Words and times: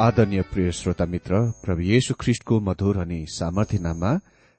आदरणीय 0.00 0.42
प्रिय 0.50 0.70
श्रोता 0.72 1.04
मित्र 1.04 1.38
प्रभु 1.62 1.82
येशु 1.82 2.14
ख्रिष्टको 2.20 2.58
मधुर 2.66 2.98
अनि 2.98 3.18
सामर्थ्य 3.28 3.78
नाममा 3.78 4.12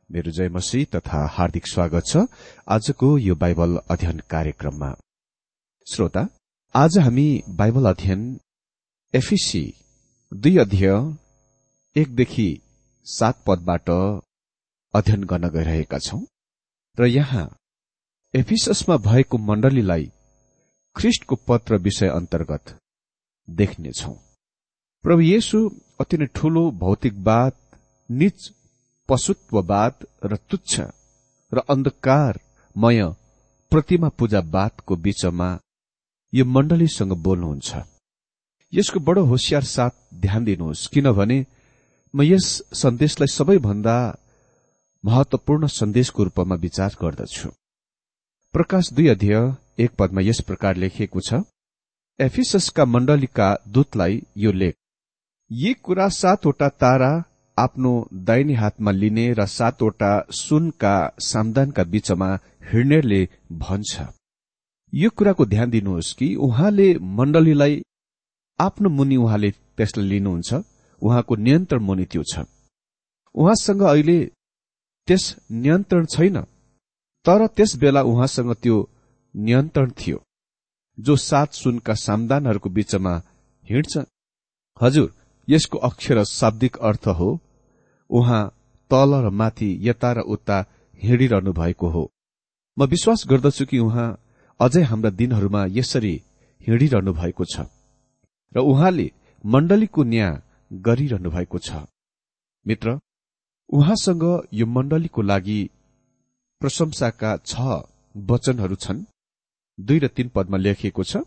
मेरो 0.09 0.31
जय 0.31 0.49
मसी 0.55 0.83
तथा 0.95 1.19
हार्दिक 1.35 1.67
स्वागत 1.67 2.07
छ 2.07 2.23
आजको 2.67 3.17
यो 3.17 3.35
बाइबल 3.43 3.77
अध्ययन 3.89 4.19
कार्यक्रममा। 4.29 4.91
श्रोता 5.87 6.27
आज 6.75 6.97
हामी 6.99 7.27
बाइबल 7.61 7.89
अध्ययन 7.89 8.27
एफिसी 9.13 9.63
दुई 10.31 10.57
अध्याय 10.57 10.99
एकदेखि 11.95 12.49
सात 13.07 13.43
पदबाट 13.47 13.89
अध्ययन 14.93 15.23
गर्न 15.23 15.49
गइरहेका 15.49 15.99
छौं 16.05 16.23
र 16.97 17.05
यहाँ 17.07 17.49
एफिससमा 18.33 18.97
भएको 19.11 19.37
मण्डलीलाई 19.49 20.11
ख्रिष्टको 20.95 21.35
पत्र 21.47 21.85
विषय 21.85 22.09
अन्तर्गत 22.15 22.79
देख्नेछौं। 23.47 24.17
प्रभु 25.03 25.21
येशु 25.21 25.59
अति 26.01 26.17
नै 26.17 26.25
ठूलो 26.35 26.61
भौतिकवाद 26.79 27.53
निच 28.09 28.39
पशुत्ववाद 29.09 29.93
र 30.31 30.37
तुच्छ 30.49 30.73
र 31.51 31.57
अन्धकारमय 31.73 32.99
प्रतिमा 33.71 34.09
पूजावादको 34.19 34.95
बीचमा 35.05 35.49
यो 36.33 36.45
मण्डलीसँग 36.45 37.13
बोल्नुहुन्छ। 37.25 37.69
यसको 38.73 38.99
बडो 39.07 39.23
होसियार 39.31 39.63
साथ 39.75 39.93
ध्यान 40.23 40.43
दिनुहोस् 40.45 40.87
किनभने 40.93 41.37
म 42.13 42.17
यस 42.23 42.47
सन्देशलाई 42.81 43.33
सबैभन्दा 43.37 43.95
महत्वपूर्ण 45.03 45.67
सन्देशको 45.79 46.23
रूपमा 46.23 46.55
विचार 46.65 46.91
गर्दछु। 47.01 47.49
प्रकाश 48.53 48.91
दुई 48.93 49.07
अध्यय 49.07 49.37
एक 49.83 49.91
पदमा 49.99 50.21
यस 50.27 50.41
प्रकार 50.49 50.75
लेखिएको 50.75 51.19
छ। 51.21 51.41
एफिससका 52.19 52.85
मण्डलीका 52.85 53.47
दूतलाई 53.73 54.21
यो 54.37 54.51
लेख। 54.51 54.75
यी 55.51 55.73
कुरा 55.73 56.07
सातवटा 56.09 56.67
तारा 56.81 57.11
आफ्नो 57.57 57.91
दाहिने 58.27 58.53
हातमा 58.53 58.91
लिने 58.91 59.25
र 59.33 59.45
सातवटा 59.47 60.11
सुनका 60.31 60.93
सामदानका 61.19 61.83
बीचमा 61.83 62.29
हिँड्नेले 62.71 63.21
भन्छ। 63.63 63.93
यो 64.93 65.09
कुराको 65.09 65.45
ध्यान 65.45 65.69
दिनुहोस् 65.69 66.13
कि 66.13 66.27
उहाँले 66.35 66.87
मण्डलीलाई 67.17 67.81
आफ्नो 68.59 68.89
मुनि 68.89 69.15
उहाँले 69.15 69.49
त्यसलाई 69.77 70.07
लिनुहुन्छ 70.09 70.49
उहाँको 71.01 71.35
नियन्त्रण 71.35 71.81
मुनि 71.83 72.05
त्यो 72.05 72.23
छ। 72.31 72.45
उहाँसँग 73.35 73.81
अहिले 73.83 74.17
त्यस 75.07 75.23
नियन्त्रण 75.51 76.05
छैन 76.05 76.41
तर 77.25 77.47
त्यस 77.47 77.75
बेला 77.81 78.01
उहाँसँग 78.01 78.53
त्यो 78.63 78.77
नियन्त्रण 79.35 79.89
थियो 79.99 80.17
जो 80.97 81.15
सात 81.29 81.53
सुनका 81.53 81.93
सामदानहरूको 82.05 82.69
बीचमा 82.69 83.13
हिँड्छ। 83.65 83.97
हजुर 84.81 85.07
यसको 85.49 85.77
अक्षर 85.87 86.23
शाब्दिक 86.23 86.77
अर्थ 86.89 87.07
हो 87.19 87.29
उहाँ 88.09 88.41
तल 88.91 89.13
र 89.25 89.29
माथि 89.31 89.69
यता 89.87 90.11
र 90.13 90.19
उता 90.27 90.57
हिँडिरहनु 90.99 91.51
भएको 91.53 91.89
हो। 91.89 92.03
म 92.77 92.85
विश्वास 92.85 93.23
गर्दछु 93.29 93.65
कि 93.65 93.79
उहाँ 93.79 94.07
अझै 94.59 94.83
हाम्रा 94.83 95.09
दिनहरूमा 95.19 95.65
यसरी 95.69 96.15
हिँडिरहनु 96.61 97.13
भएको 97.13 97.45
छ 97.45 97.65
र 98.55 98.59
उहाँले 98.61 99.11
मण्डलीको 99.43 100.03
न्याय 100.03 100.41
गरिरहनु 100.71 101.29
भएको 101.29 101.57
छ। 101.59 101.85
मित्र 102.65 102.99
उहाँसँग 103.69 104.23
यो 104.53 104.65
मण्डलीको 104.67 105.21
लागि 105.21 105.59
प्रशंसाका 106.61 107.31
छ 107.45 107.53
वचनहरू 108.15 108.75
छन्। 108.75 109.05
दुई 109.77 109.99
र 109.99 110.07
तीन 110.09 110.27
पदमा 110.35 110.57
लेखिएको 110.57 111.03
छ 111.03 111.17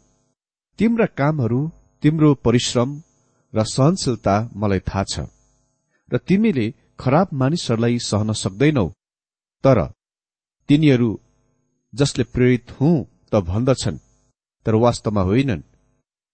तिम्रा 0.78 1.06
कामहरू 1.18 1.60
तिम्रो 2.02 2.34
परिश्रम 2.46 2.88
र 3.54 3.64
सहनशीलता 3.64 4.34
मलाई 4.56 4.80
थाहा 4.80 5.04
छ। 5.04 5.14
र 6.10 6.18
तिमीले 6.18 6.66
खराब 6.98 7.28
मानिसहरूलाई 7.32 7.98
सहन 7.98 8.32
सक्दैनौ। 8.32 8.86
तर 9.64 9.78
तिनीहरू 10.68 11.10
जसले 11.92 12.24
प्रेरित 12.24 12.70
हुँ 12.80 12.94
त 13.32 13.40
भन्दछन् 13.42 13.98
तर 14.66 14.74
वास्तवमा 14.74 15.22
होइनन्। 15.22 15.68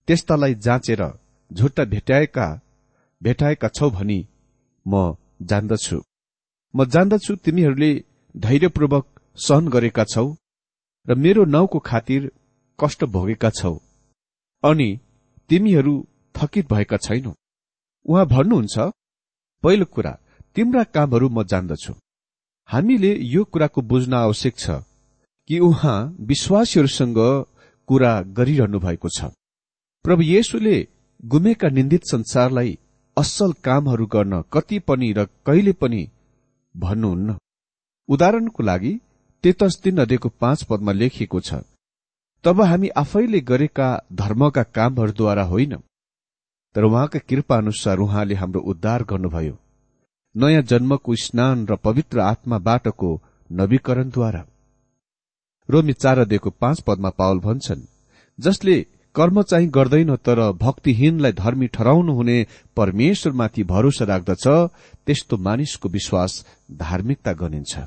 त्यस्तालाई 0.09 0.55
जाँचेर 0.57 1.03
झुट्टा 1.51 1.85
भेटाएका 1.85 2.47
भेटाएका 3.23 3.69
छौ 3.69 3.91
भनी 3.91 4.21
म 4.87 5.15
जान्दछु। 5.43 5.99
म 6.75 6.85
जान्दछु 6.85 7.35
तिमीहरूले 7.37 7.93
धैर्यपूर्वक 8.35 9.07
सहन 9.39 9.69
गरेका 9.69 10.05
छौ 10.05 10.27
र 11.07 11.15
मेरो 11.15 11.45
नाउँको 11.45 11.79
खातिर 11.81 12.31
कष्ट 12.79 13.05
भोगेका 13.05 13.51
छौ। 13.51 13.75
अनि 14.65 14.89
तिमीहरू 15.51 15.95
थकित 16.39 16.73
भएका 16.73 16.97
छैनौ। 16.97 17.33
उहाँ 18.07 18.27
भन्नुहुन्छ 18.27 18.79
पहिलो 19.63 19.85
कुरा 19.87 20.13
तिम्रा 20.57 20.83
कामहरू 20.95 21.29
म 21.29 21.43
जान्दछु। 21.45 21.93
हामीले 22.69 23.13
यो 23.27 23.45
कुराको 23.45 23.81
बुझ्न 23.83 24.15
आवश्यक 24.17 24.55
छ 24.59 24.71
कि 25.49 25.59
उहाँ 25.61 25.99
विश्वासीहरूसँग 26.29 27.19
कुरा 27.89 28.13
गरिरहनु 28.37 28.79
भएको 28.79 29.09
छ। 29.09 29.31
प्रभु 30.05 30.23
येशुले 30.25 30.77
गुमेका 31.25 31.69
निन्दित 31.69 32.03
संसारलाई 32.05 32.79
असल 33.17 33.53
कामहरू 33.65 34.07
गर्न 34.07 34.43
कति 34.53 34.79
पनि 34.79 35.13
र 35.13 35.25
कहिले 35.47 35.73
पनि 35.73 36.03
भन्नुहुन्न। 36.75 37.37
उदाहरणको 38.09 38.63
लागि 38.63 38.93
तेतस 39.45 39.81
तीन 39.83 40.01
नदीको 40.01 40.29
पाँच 40.41 40.63
पदमा 40.71 40.93
लेखिएको 40.93 41.41
छ 41.41 41.55
तब 42.45 42.61
हामी 42.63 42.89
आफैले 42.97 43.41
गरेका 43.43 43.89
धर्मका 44.13 44.63
कामहरूद्वारा 44.77 45.45
होइन। 45.45 45.75
तर 46.75 46.85
उहाँका 46.85 47.19
कृपा 47.19 47.57
अनुसार 47.57 47.99
उहाँले 47.99 48.35
हाम्रो 48.35 48.61
उद्धार 48.61 49.05
गर्नुभयो। 49.05 49.57
नयाँ 50.35 50.63
जन्मको 50.63 51.15
स्नान 51.17 51.67
र 51.67 51.77
पवित्र 51.77 52.21
आत्माबाटको 52.21 53.11
नवीकरणद्वारा। 53.51 54.45
रोमी 55.69 55.93
चार 55.93 56.25
दिएको 56.25 56.51
पाँच 56.51 56.81
पदमा 56.81 57.11
पावल 57.11 57.39
भन्छन् 57.39 57.89
जसले 58.39 58.87
कर्म 59.15 59.43
चाहिँ 59.43 59.69
गर्दैन 59.69 60.15
तर 60.17 60.41
भक्तिहीनलाई 60.53 61.33
धर्मी 61.33 61.67
ठहराउनु 61.67 62.13
हुने 62.13 62.47
परमेश्वरमाथि 62.77 63.63
भरोसा 63.65 64.05
राख्दछ 64.05 64.47
त्यस्तो 65.07 65.37
मानिसको 65.37 65.89
विश्वास 65.89 66.45
धार्मिकता 66.73 67.33
गनिन्छ। 67.33 67.79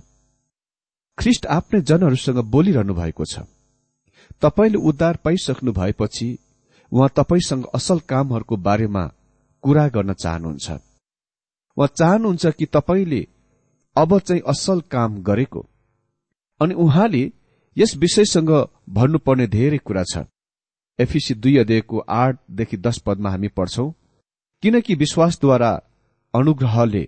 ख्रिष्ट 1.17 1.45
आफ्नै 1.47 1.81
जनहरूसँग 1.81 2.37
बोलिरहनु 2.51 2.93
भएको 2.93 3.25
छ। 3.25 3.39
तपाईँले 4.41 4.77
उद्धार 4.89 5.17
पाइसक्नु 5.23 5.71
भएपछि 5.71 6.27
उहाँ 6.91 7.09
तपाईँसँग 7.15 7.65
असल 7.75 7.99
कामहरूको 7.99 8.57
बारेमा 8.57 9.03
कुरा 9.63 9.87
गर्न 9.87 10.13
चाहनुहुन्छ। 10.13 10.71
उहाँ 11.77 11.87
चाहनुहुन्छ 11.87 12.45
कि 12.47 12.65
तपाईँले 12.65 13.27
अब 13.95 14.19
चाहिँ 14.19 14.41
असल 14.47 14.81
काम 14.81 15.23
गरेको? 15.23 15.65
अनि 16.61 16.73
उहाँले 16.73 17.31
यस 17.77 17.95
विषयसँग 17.97 18.49
भन्नुपर्ने 18.89 19.47
धेरै 19.47 19.77
कुरा 19.77 20.03
छ। 20.03 20.25
एफिसी 20.99 21.33
दुई 21.33 21.57
अध्ययको 21.57 21.99
आठदेखि 21.99 22.77
दश 22.77 22.99
पदमा 22.99 23.29
हामी 23.29 23.47
पढ्छौ 23.47 23.89
किनकि 24.63 24.95
विश्वासद्वारा 24.95 25.71
अनुग्रहले 26.35 27.07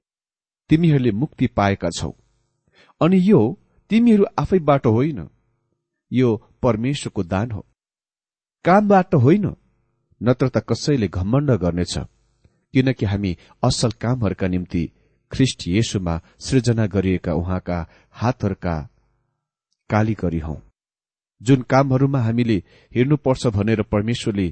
तिमीहरूले 0.70 1.12
मुक्ति 1.12 1.48
पाएका 1.48 1.90
छौ। 1.90 2.12
अनि 3.02 3.18
यो 3.32 3.60
तिमीहरू 3.90 4.26
आफैबाट 4.40 4.86
होइन। 4.86 5.30
यो 6.12 6.30
परमेश्वरको 6.62 7.24
दान 7.24 7.52
हो। 7.52 7.66
कामबाट 8.66 9.16
होइन। 9.16 9.56
नत्र 10.22 10.48
त 10.50 10.64
कसैले 10.70 11.08
घमण्ड 11.08 11.52
गर्नेछ 11.64 11.98
किनकि 12.74 13.06
हामी 13.06 13.32
असल 13.64 13.92
कामहरूका 14.02 14.48
निम्ति 14.48 14.84
ख्रिस्ट 15.32 15.68
येशुमा 15.68 16.16
सृजना 16.40 16.86
गरिएका 16.94 17.34
उहाँका 17.34 17.78
हातहरूका 18.16 18.76
कालीगरी 19.90 20.40
हौ। 20.40 20.56
जुन 21.42 21.62
कामहरूमा 21.72 22.20
हामीले 22.22 22.58
हेर्नुपर्छ 22.92 23.48
भनेर 23.58 23.82
परमेश्वरले 23.94 24.48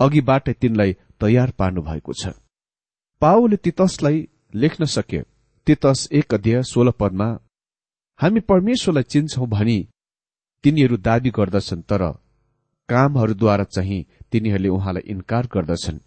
अघिबाटै 0.00 0.52
तिनलाई 0.52 0.92
तयार 1.20 1.50
पार्नु 1.58 1.82
भएको 1.82 2.12
छ। 2.12 2.34
पाओले 3.22 3.56
तितसलाई 3.56 4.18
लेख्न 4.54 4.84
सके 4.86 5.20
तितस 5.66 6.08
एक 6.12 6.34
अध्यय 6.34 6.62
सोह्र 6.62 6.90
पदमा 7.00 7.28
हामी 8.20 8.40
परमेश्वरलाई 8.50 9.02
चिन्छौं 9.12 9.48
भनी 9.48 9.78
तिनीहरू 10.64 10.96
दावी 11.06 11.30
गर्दछन् 11.30 11.82
तर 11.82 12.02
कामहरूद्वारा 12.88 13.64
चाहिँ 13.74 14.04
तिनीहरूले 14.32 14.68
उहाँलाई 14.68 15.02
इन्कार 15.12 15.48
गर्दछन्। 15.54 15.98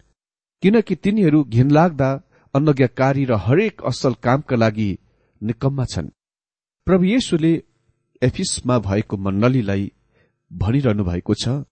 किनकि 0.62 0.94
तिनीहरू 0.94 1.44
घिनलाग्दा 1.44 2.10
अनज्ञाकारी 2.54 3.24
र 3.24 3.32
हरेक 3.46 3.82
असल 3.82 4.14
कामका 4.24 4.56
लागि 4.56 4.90
निकम्मा 5.42 5.84
छन्। 5.84 6.08
प्रभु 6.86 7.04
येशुले 7.04 7.52
एफिसमा 8.22 8.78
भएको 8.78 9.16
मण्डलीलाई 9.16 9.92
भनिरहनु 10.50 11.04
भएको 11.04 11.34
छ 11.34 11.64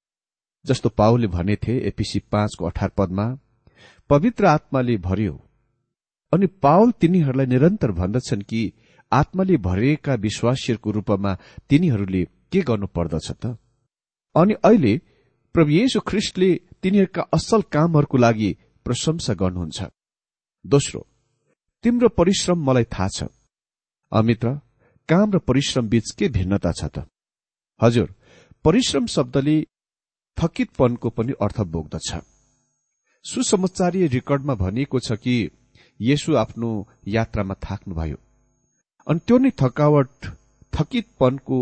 जस्तो 0.64 0.88
पाओले 0.88 1.26
भनेथे 1.26 1.74
एपिसी 1.88 2.18
पाँचको 2.32 2.66
अठार 2.66 2.90
पदमा 2.98 3.26
पवित्र 4.10 4.46
आत्माले 4.46 4.96
भर्यो। 4.96 5.34
अनि 6.32 6.46
पावल 6.46 6.90
तिनीहरूलाई 6.90 7.46
निरन्तर 7.46 7.90
भन्दछन् 7.92 8.42
कि 8.42 8.60
आत्माले 9.12 9.56
भरिएका 9.56 10.14
विश्वासीहरूको 10.14 10.90
रूपमा 10.90 11.34
तिनीहरूले 11.68 12.24
के 12.52 12.60
गर्नु 12.60 12.86
पर्दछ 12.86 13.30
त? 13.30 13.56
अनि 14.36 14.54
अहिले 14.64 15.00
प्रभु 15.58 15.70
येशु 15.70 16.00
ख्रिस्टले 16.06 16.48
तिनीहरूका 16.82 17.22
असल 17.34 17.60
कामहरूको 17.74 18.16
लागि 18.16 18.50
प्रशंसा 18.86 19.34
गर्नुहुन्छ। 19.34 19.78
दोस्रो 20.64 21.00
तिम्रो 21.84 22.08
परिश्रम 22.14 22.58
मलाई 22.62 22.84
थाहा 22.94 23.08
छ। 23.08 23.26
अमित्र 24.12 24.48
काम 25.08 25.26
र 25.34 25.38
परिश्रम 25.42 25.88
बीच 25.88 26.10
के 26.18 26.28
भिन्नता 26.36 26.72
छ 26.78 26.82
त? 26.94 26.96
हजुर 27.80 28.14
परिश्रम 28.64 29.06
शब्दले 29.06 29.56
थकितपनको 30.38 31.08
पनि 31.10 31.32
अर्थ 31.42 31.58
बोक्दछ। 31.74 32.08
सुसमाचारीय 33.24 34.06
रेकर्डमा 34.14 34.54
भनिएको 34.54 34.98
छ 35.00 35.18
कि 35.18 35.36
येशु 36.00 36.36
आफ्नो 36.36 36.70
यात्रामा 37.08 37.54
थाक्नुभयो। 37.66 38.18
अनि 39.06 39.20
त्यो 39.26 39.38
नै 39.42 39.50
थकावट 39.58 40.34
थकितपनको 40.72 41.58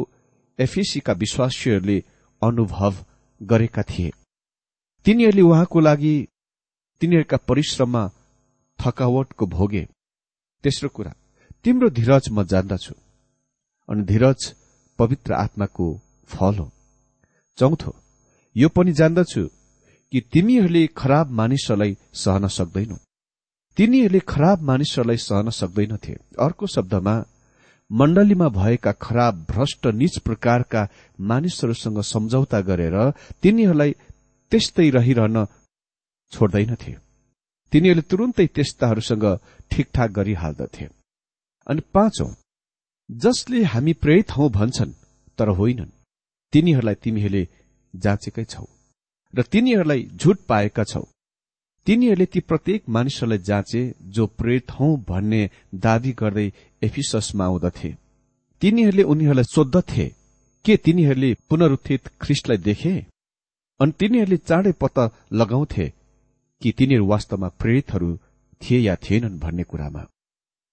एफिसीका 0.58 1.12
विश्वासीहरूले 1.24 1.98
अनुभव 2.42 2.94
गरेका 3.40 3.82
थिए। 3.82 4.10
तिनीहरूले 5.06 5.42
उहाँको 5.42 5.80
लागि 5.80 6.14
तिनीहरूका 7.00 7.36
परिश्रममा 7.48 8.02
थकावटको 8.78 9.46
भोगे। 9.46 9.86
तेस्रो 10.64 10.88
कुरा 10.88 11.12
तिम्रो 11.64 11.88
धीरज 11.90 12.28
म 12.32 12.44
जान्दछु 12.44 12.94
अनि 13.88 14.02
धीरज 14.02 14.54
पवित्र 14.98 15.32
आत्माको 15.34 15.86
फल 16.30 16.54
हो। 16.58 16.70
चौथो 17.58 17.94
यो 18.56 18.68
पनि 18.68 18.92
जान्दछु 18.92 19.42
कि 20.12 20.20
तिमीहरूले 20.32 20.86
खराब 20.96 21.30
मानिसहरूलाई 21.30 21.96
सहन 22.14 22.46
सक्दैनौ। 22.48 22.96
तिनीहरूले 23.76 24.20
खराब 24.28 24.62
मानिसहरूलाई 24.62 25.16
सहन 25.18 25.50
सक्दैनथे। 25.50 26.12
अर्को 26.40 26.66
शब्दमा 26.66 27.14
मण्डलीमा 27.90 28.48
भएका 28.48 28.92
खराब 28.92 29.34
भ्रष्ट 29.50 29.86
निज 29.86 30.18
प्रकारका 30.18 30.88
मानिसहरूसँग 31.20 32.00
सम्झौता 32.02 32.60
गरेर 32.60 32.96
तिनीहरूलाई 33.42 33.92
त्यस्तै 34.52 34.88
रहिरहन 34.90 35.44
छोड्दैनथे। 36.32 36.92
तिनीहरूले 37.72 38.08
तुरुन्तै 38.10 38.46
त्यस्ताहरूसँग 38.46 39.24
ठिकठाक 39.70 40.10
गरिहाल्दथे। 40.10 40.86
अनि 41.66 41.82
पाँचौं 41.94 42.30
जसले 43.10 43.62
हामी 43.62 43.92
प्रेरित 44.02 44.30
हौ 44.36 44.48
भन्छन् 44.48 44.98
तर 45.38 45.48
होइनन्। 45.58 45.96
तिनीहरूलाई 46.52 46.94
तिमीहरूले 47.04 47.42
जाँचेकै 47.94 48.44
छौ 48.44 48.66
र 49.34 49.42
तिनीहरूलाई 49.42 50.02
झुट 50.20 50.38
पाएका 50.48 50.84
छौ। 50.84 51.02
तिनीहरूले 51.86 52.26
ती 52.26 52.40
प्रत्येक 52.40 52.88
मानिसहरूलाई 52.88 53.38
जाँचे 53.38 53.80
जो 54.14 54.26
प्रेरित 54.38 54.70
हौ 54.70 54.86
भन्ने 55.08 55.42
दावी 55.74 56.12
गर्दै 56.12 56.48
एफिसमा 56.82 57.44
आउँदथे। 57.44 57.90
तिनीहरूले 58.62 59.02
उनीहरूलाई 59.02 59.44
सोद्धथे 59.54 60.06
के 60.64 60.76
तिनीहरूले 60.76 61.30
पुनरुत्थित 61.48 62.08
ख्रिस्टलाई 62.20 62.58
देखे? 62.58 62.94
अनि 63.80 63.92
तिनीहरूले 64.00 64.36
चाँडै 64.48 64.72
पत्ता 64.80 65.04
लगाउँथे 65.32 65.86
कि 66.62 66.72
तिनीहरू 66.72 67.06
वास्तवमा 67.06 67.48
प्रेरितहरू 67.60 68.10
थिए 68.60 68.78
या 68.78 68.94
थिएनन् 68.96 69.38
भन्ने 69.38 69.64
कुरामा। 69.70 70.02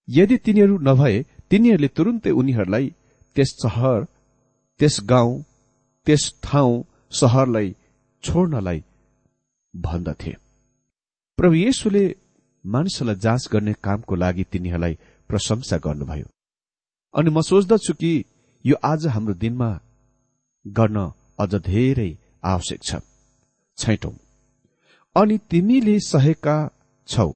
यदि 0.07 0.37
तिनीहरू 0.37 0.77
नभए 0.87 1.15
तिनीहरूले 1.49 1.87
तुरुन्तै 1.87 2.31
उनीहरूलाई 2.39 2.85
त्यस 3.35 3.49
सहर 3.63 3.99
त्यस 4.79 4.95
गाउँ 5.05 5.43
त्यस 6.07 6.23
ठाउँ 6.43 6.83
सहरलाई 7.11 7.75
छोड्नलाई 8.23 8.79
भन्दथे। 9.73 10.42
प्रभु 11.43 11.55
येशुले 11.55 12.15
मानिसहरूलाई 12.65 13.19
जाँच 13.19 13.47
गर्ने 13.51 13.73
कामको 13.83 14.15
लागि 14.15 14.43
तिनीहरूलाई 14.43 14.93
प्रशंसा 15.27 15.77
गर्नुभयो। 15.77 16.27
अनि 17.13 17.29
म 17.29 17.41
सोच्दछु 17.41 17.93
कि 17.93 18.11
यो 18.65 18.75
आज 18.83 19.07
हाम्रो 19.07 19.33
दिनमा 19.33 19.67
गर्न 20.65 20.97
अझ 21.39 21.55
धेरै 21.55 22.11
आवश्यक 22.43 22.83
छ। 22.83 22.95
छैटौं 23.77 24.11
अनि 25.15 25.37
तिमीले 25.51 25.99
सहेका 25.99 26.55
छौ। 27.07 27.27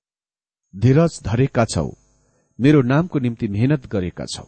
धीरज 0.74 1.20
धरेका 1.24 1.66
छौ। 1.66 1.92
मेरो 2.60 2.82
नामको 2.82 3.20
निम्ति 3.20 3.48
मेहनत 3.48 3.88
गरेका 3.88 4.26
छौ। 4.26 4.48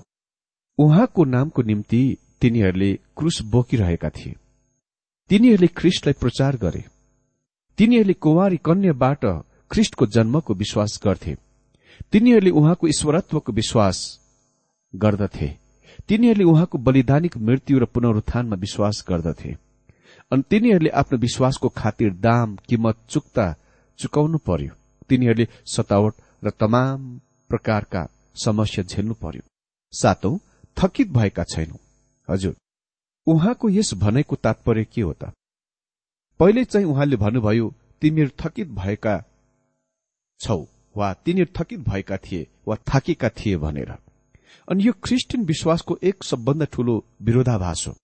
उहाँको 0.79 1.25
नामको 1.25 1.61
निम्ति 1.61 2.01
तिनीहरूले 2.41 2.91
क्रुस 3.17 3.41
बोकिरहेका 3.51 4.09
थिए। 4.09 4.35
तिनीहरूले 5.29 5.67
ख्रिस्टलाई 5.67 6.13
प्रचार 6.13 6.57
गरे। 6.57 6.83
तिनीहरूले 7.77 8.13
कुमारी 8.13 8.57
कन्याबाट 8.57 9.25
ख्रिस्टको 9.71 10.05
जन्मको 10.05 10.53
विश्वास 10.53 10.99
गर्थे। 11.03 11.35
तिनीहरूले 12.11 12.49
उहाँको 12.49 12.87
ईश्वरत्वको 12.87 13.51
विश्वास 13.51 14.19
गर्दथे। 14.95 15.57
तिनीहरूले 16.07 16.43
उहाँको 16.43 16.77
बलिदानिक 16.77 17.37
मृत्यु 17.37 17.79
र 17.79 17.85
पुनरुत्थानमा 17.85 18.55
विश्वास 18.55 19.05
गर्दथे। 19.09 19.55
अनि 20.31 20.43
तिनीहरूले 20.49 20.89
आफ्नो 20.89 21.17
विश्वासको 21.17 21.69
खातिर 21.69 22.13
दाम 22.13 22.55
किमत 22.55 22.97
चुक्ता 23.09 23.55
चुकाउनु 23.99 24.37
पर्यो। 24.37 24.73
तिनीहरूले 25.09 25.47
सतावट 25.65 26.13
र 26.43 26.49
तमाम 26.49 27.19
प्रकारका 27.49 28.07
समस्या 28.35 28.83
झेल्नु 28.83 29.13
पर्यो। 29.13 29.41
सातौं 29.93 30.37
थकित 30.77 31.07
भएका 31.09 31.43
छैनौ। 31.43 31.77
हजुर 32.29 32.55
उहाँको 33.27 33.69
यस 33.69 33.93
भनाइको 33.93 34.35
तात्पर्य 34.35 34.83
के 34.85 35.01
हो 35.01 35.13
त? 35.13 35.31
पहिले 36.39 36.63
चाहिँ 36.65 36.87
उहाँले 36.87 37.15
भन्नुभयो 37.15 37.73
तिमीहरू 38.01 38.31
थकित 38.39 38.67
भएका 38.67 39.23
छौ 40.41 40.57
वा 40.95 41.13
तिनीहरू 41.25 41.51
थकित 41.57 41.79
भएका 41.89 42.17
थिए 42.17 42.47
वा 42.67 42.75
थाकेका 42.89 43.29
थिए 43.37 43.57
भनेर 43.57 43.91
अनि 44.67 44.83
यो 44.83 44.93
क्रिस्चियन 45.03 45.45
विश्वासको 45.45 45.97
एक 46.03 46.23
सबभन्दा 46.23 46.65
ठूलो 46.73 47.03
विरोधाभास 47.21 47.85
हो 47.87 47.95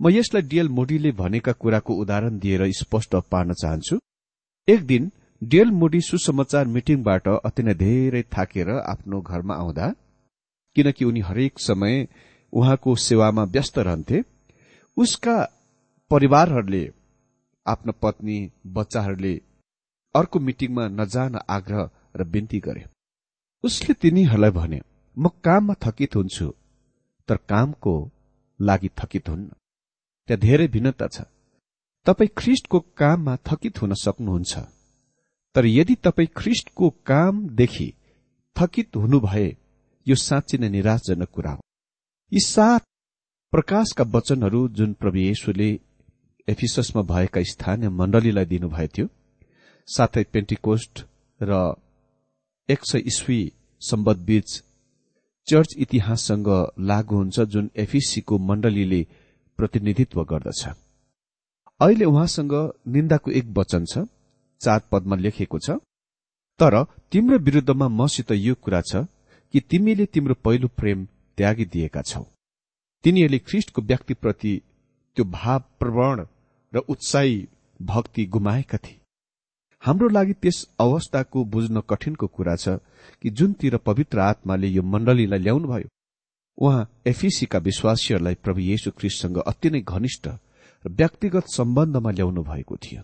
म 0.00 0.10
यसलाई 0.10 0.42
डिएल 0.50 0.68
मोडीले 0.70 1.12
भनेका 1.12 1.52
कुराको 1.62 1.94
उदाहरण 2.02 2.38
दिएर 2.38 2.70
स्पष्ट 2.72 3.14
पार्न 3.30 3.52
चाहन्छु 3.54 3.98
एक 4.68 4.82
दिन 4.86 5.10
डिएल 5.42 5.70
मोडी 5.80 6.00
सुसमाचार 6.00 6.66
मिटिङबाट 6.76 7.28
अति 7.28 7.62
नै 7.62 7.74
धेरै 7.82 8.22
थाकेर 8.36 8.70
आफ्नो 8.76 9.20
घरमा 9.22 9.54
आउँदा 9.54 9.92
किनकि 10.76 11.04
उनी 11.04 11.20
हरेक 11.28 11.58
समय 11.60 12.06
उहाँको 12.52 12.94
सेवामा 13.00 13.44
व्यस्त 13.54 13.78
रहन्थे 13.78 14.22
उसका 14.96 15.36
परिवारहरूले 16.10 16.84
आफ्ना 17.66 17.92
पत्नी 18.02 18.38
बच्चाहरूले 18.72 19.34
अर्को 20.14 20.38
मिटिङमा 20.40 20.84
नजान 20.90 21.38
आग्रह 21.48 21.90
र 22.16 22.24
बिन्ती 22.24 22.58
गरे। 22.58 22.84
उसले 23.64 23.94
तिनीहरूलाई 23.94 24.50
भने 24.50 24.80
म 25.16 25.28
काममा 25.44 25.74
थकित 25.84 26.16
हुन्छु 26.16 26.46
तर 27.28 27.36
कामको 27.48 27.94
लागि 28.60 28.88
थकित 28.98 29.28
हुन्न। 29.28 29.48
त्यहाँ 30.28 30.40
धेरै 30.40 30.66
भिन्नता 30.68 31.06
छ। 31.06 31.22
तपाईँ 32.06 32.34
ख्रिस्टको 32.36 32.78
काममा 32.96 33.36
थकित 33.48 33.82
हुन 33.82 33.92
सक्नुहुन्छ। 33.94 34.54
तर 35.54 35.66
यदि 35.66 35.94
तपाईँ 36.04 36.28
ख्रिस्टको 36.36 36.90
कामदेखि 37.06 37.88
थकित 38.56 38.96
हुनुभए 38.96 39.48
यो 40.06 40.14
साँच्ची 40.18 40.58
नै 40.58 40.68
निराशजनक 40.68 41.30
कुरा 41.30 41.52
हो। 41.52 41.62
यी 42.32 42.40
सात 42.40 42.82
प्रकाशका 43.52 44.04
वचनहरू 44.14 44.60
जुन 44.68 44.92
प्रभु 44.92 45.18
येशुले 45.18 45.70
एफिससमा 46.48 47.02
भएका 47.02 47.42
स्थानीय 47.42 47.88
मण्डलीलाई 47.90 48.44
दिनुभएको 48.44 48.92
थियो 48.96 49.06
साथै 49.88 50.24
पेन्टिकोस्ट 50.32 51.04
र 51.40 51.52
एक 52.68 52.80
सय 52.84 53.02
इस्वी 53.06 53.40
सम्बत 53.82 54.16
बीच 54.26 54.48
चर्च 55.48 55.74
इतिहाससँग 55.78 56.48
लागू 56.88 57.16
हुन्छ 57.16 57.40
जुन 57.52 57.70
एफिसीको 57.76 58.38
मण्डलीले 58.40 59.02
प्रतिनिधित्व 59.58 60.22
गर्दछ। 60.24 60.62
अहिले 61.80 62.04
उहाँसँग 62.04 62.54
निन्दाको 62.88 63.30
एक 63.30 63.46
वचन 63.58 63.84
छ 63.84 64.04
चार 64.60 64.80
पदमा 64.92 65.16
लेखेको 65.16 65.58
छ 65.58 65.78
तर 66.60 66.82
तिम्रो 67.12 67.38
विरूद्धमा 67.38 67.88
मसित 67.94 68.30
यो 68.32 68.54
कुरा 68.62 68.80
छ 68.82 69.04
कि 69.54 69.60
तिमीले 69.70 70.06
तिम्रो 70.06 70.34
पहिलो 70.44 70.68
प्रेम 70.78 71.06
त्यागिदिएका 71.38 72.02
छौ। 72.02 72.22
तिनीहरूले 73.04 73.38
ख्रिष्टको 73.38 73.82
व्यक्तिप्रति 73.82 74.54
त्यो 75.16 75.24
भाव 75.32 75.62
प्रवण 75.80 76.24
र 76.72 76.78
उत्साही 76.88 77.36
भक्ति 77.80 78.24
गुमाएका 78.26 78.78
थिए। 78.78 78.97
हाम्रो 79.82 80.08
लागि 80.08 80.32
त्यस 80.32 80.58
अवस्थाको 80.80 81.44
बुझ्न 81.44 81.80
कठिनको 81.90 82.26
कुरा 82.26 82.56
छ 82.56 82.68
कि 83.22 83.30
जुनतिर 83.30 83.76
पवित्र 83.76 84.18
आत्माले 84.20 84.68
यो 84.68 84.82
मण्डलीलाई 84.82 85.38
ल्याउनुभयो 85.38 85.88
उहाँ 86.58 86.88
एफिसीका 87.06 87.58
विश्वासीहरूलाई 87.58 88.34
प्रभु 88.34 88.60
येशु 88.60 88.90
ख्रिस्टसँग 88.90 89.36
अति 89.46 89.70
नै 89.70 89.80
घनिष्ठ 89.80 90.28
र 90.84 90.90
व्यक्तिगत 90.90 91.46
सम्बन्धमा 91.54 92.10
ल्याउनु 92.10 92.42
भएको 92.42 92.76
थियो। 92.76 93.02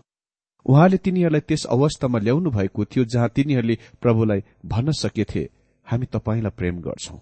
उहाँले 0.65 0.97
तिनीहरूलाई 0.97 1.41
त्यस 1.41 1.65
अवस्थामा 1.65 2.19
ल्याउनु 2.19 2.51
भएको 2.51 2.85
थियो 2.85 3.05
जहाँ 3.05 3.29
तिनीहरूले 3.29 3.77
प्रभुलाई 4.01 4.43
भन्न 4.65 4.91
सकेथे। 4.91 5.49
हामी 5.87 6.05
तपाईँलाई 6.05 6.51
प्रेम 6.57 6.79
गर्छौं। 6.81 7.17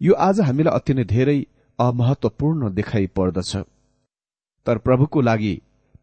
यो 0.00 0.14
आज 0.18 0.40
हामीलाई 0.40 0.74
अति 0.74 0.94
नै 0.94 1.04
धेरै 1.04 1.38
अमहत्वपूर्ण 1.78 2.74
देखाइ 2.74 3.06
पर्दछ। 3.06 3.56
तर 4.66 4.78
प्रभुको 4.78 5.20
लागि 5.20 5.54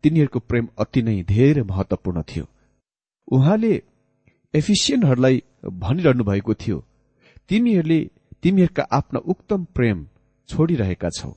तिनीहरूको 0.03 0.39
प्रेम 0.39 0.67
अति 0.79 1.01
नै 1.01 1.21
धेरै 1.23 1.61
महत्वपूर्ण 1.61 2.21
थियो। 2.21 2.45
उहाँले 3.27 3.73
एफिसियनहरूलाई 4.53 5.41
भनिरहनु 5.81 6.23
भएको 6.23 6.53
थियो 6.53 6.77
तिमीहरूले 7.49 7.99
तिमीहरूका 8.43 8.83
आफ्ना 8.91 9.19
उक्तम 9.25 9.63
प्रेम 9.75 10.07
छोडिरहेका 10.49 11.09
छौ। 11.09 11.31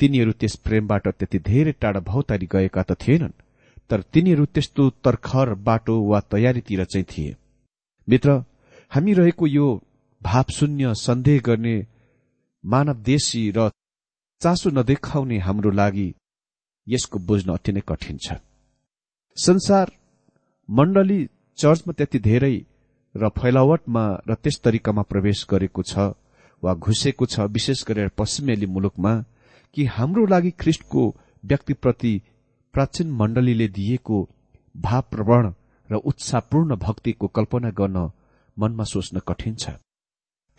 तिनीहरू 0.00 0.32
त्यस 0.32 0.54
प्रेमबाट 0.64 1.08
त्यति 1.08 1.38
धेरै 1.38 1.72
टाढा 1.72 2.00
भौतारी 2.00 2.46
गएका 2.46 2.82
त 2.82 2.96
थिएनन् 3.02 3.38
तर 3.90 4.00
तिनीहरू 4.12 4.44
त्यस्तो 4.46 4.88
तर्खर 5.04 5.54
बाटो 5.66 5.94
वा 6.00 6.20
तयारीतिर 6.32 6.84
चाहिँ 6.84 7.06
थिए। 7.10 7.36
मित्र 8.08 8.30
हामी 8.92 9.12
रहेको 9.12 9.46
यो 9.46 9.66
भावशून्य 10.22 10.94
सन्देह 10.96 11.40
गर्ने 11.44 11.76
मानव 12.64 13.02
देशी 13.02 13.42
र 13.56 13.68
चासो 14.40 14.70
नदेखाउने 14.70 15.38
हाम्रो 15.38 15.70
लागि 15.70 16.08
यसको 16.86 17.18
बुझ्न 17.18 17.52
अति 17.52 17.72
नै 17.72 17.80
कठिन 17.88 18.16
छ। 18.24 18.40
संसार 19.36 19.92
मण्डली 20.70 21.20
चर्चमा 21.58 21.92
त्यति 21.92 22.18
धेरै 22.20 22.56
र 23.14 23.28
फैलावटमा 23.38 24.04
र 24.28 24.34
त्यस 24.34 24.60
तरिकामा 24.64 25.02
प्रवेश 25.02 25.46
गरेको 25.50 25.82
छ 25.82 26.06
वा 26.62 26.74
घुसेको 26.76 27.26
छ 27.26 27.46
विशेष 27.50 27.84
गरेर 27.88 28.08
पश्चिमेली 28.18 28.66
मुलुकमा 28.66 29.14
कि 29.76 29.84
हाम्रो 29.86 30.26
लागि 30.26 30.50
ख्रिस्टको 30.58 31.02
व्यक्तिप्रति 31.44 32.14
प्राचीन 32.74 33.10
मण्डलीले 33.12 33.68
दिएको 33.68 34.18
भावप्रवण 34.74 35.52
र 35.90 36.02
उत्साहपूर्ण 36.04 36.76
भक्तिको 36.78 37.26
कल्पना 37.34 37.70
गर्न 37.74 38.08
मनमा 38.56 38.84
सोच्न 38.84 39.20
कठिन 39.28 39.54
छ। 39.54 39.70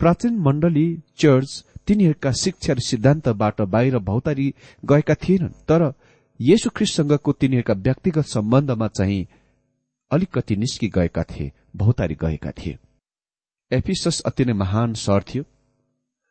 प्राचीन 0.00 0.38
मण्डली 0.38 0.86
चर्च 1.18 1.50
तिनीहरूका 1.86 2.32
शिक्षा 2.38 2.72
र 2.72 2.80
सिद्धान्तबाट 2.84 3.60
बाहिर 3.72 3.98
भौतारी 4.06 4.54
गएका 4.82 5.14
थिएनन् 5.22 5.60
तर 5.68 5.92
येशु 6.40 6.70
ख्रिस्टसँगको 6.76 7.32
तिनीहरूका 7.32 7.74
व्यक्तिगत 7.80 8.26
सम्बन्धमा 8.28 8.88
चाहिँ 8.90 9.26
अलिकति 10.12 10.56
निस्कि 10.56 10.88
गएका 10.88 11.22
थिए 11.24 11.52
भौतारी 11.76 12.14
गएका 12.14 12.50
थिए। 12.52 12.78
एफिसस 13.70 14.20
अति 14.26 14.44
नै 14.44 14.52
महान 14.52 14.94
सहर 14.94 15.22
थियो 15.24 15.44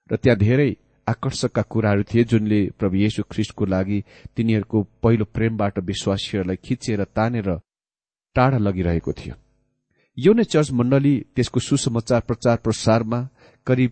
र 0.10 0.16
त्यहाँ 0.16 0.38
धेरै 0.40 0.70
आकर्षकका 1.08 1.62
कुराहरू 1.62 2.04
थिए 2.04 2.24
जुनले 2.24 2.60
प्रभु 2.80 2.96
येशु 2.98 3.24
ख्रिस्टको 3.32 3.66
लागि 3.66 4.04
तिनीहरूको 4.36 4.84
पहिलो 5.04 5.26
प्रेमबाट 5.26 5.80
विश्वासीहरूलाई 5.80 6.56
खिचेर 6.66 7.04
तानेर 7.16 7.50
टाढा 8.36 8.58
लगिरहेको 8.58 9.14
थियो। 9.14 9.36
यो 10.18 10.34
नै 10.34 10.44
चर्च 10.44 10.72
मण्डली 10.72 11.16
त्यसको 11.36 11.60
सुसमाचार 11.60 12.22
प्रचार 12.22 12.58
प्रसारमा 12.58 13.20
करिब 13.68 13.92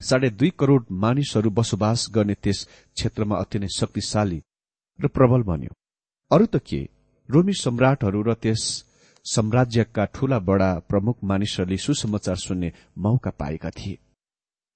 साढे 0.00 0.30
दुई 0.30 0.50
करोड़ 0.58 0.82
मानिसहरू 1.04 1.50
बसोबास 1.50 2.06
गर्ने 2.14 2.34
त्यस 2.34 2.58
क्षेत्रमा 2.96 3.36
अति 3.36 3.58
नै 3.58 3.68
शक्तिशाली 3.68 4.40
र 4.98 5.08
प्रबल 5.08 5.42
बन्यो। 5.42 5.72
अरू 6.30 6.46
त 6.46 6.56
के? 6.56 6.80
रोमी 7.28 7.52
सम्राटहरू 7.54 8.22
र 8.22 8.34
त्यस 8.34 8.62
साम्राज्यका 9.24 10.04
ठूला 10.14 10.38
बडा 10.38 10.70
प्रमुख 10.88 11.16
मानिसहरूले 11.24 11.76
सुसमाचार 11.76 12.36
सुन्ने 12.36 12.72
मौका 12.98 13.30
पाएका 13.30 13.70
थिए। 13.70 13.98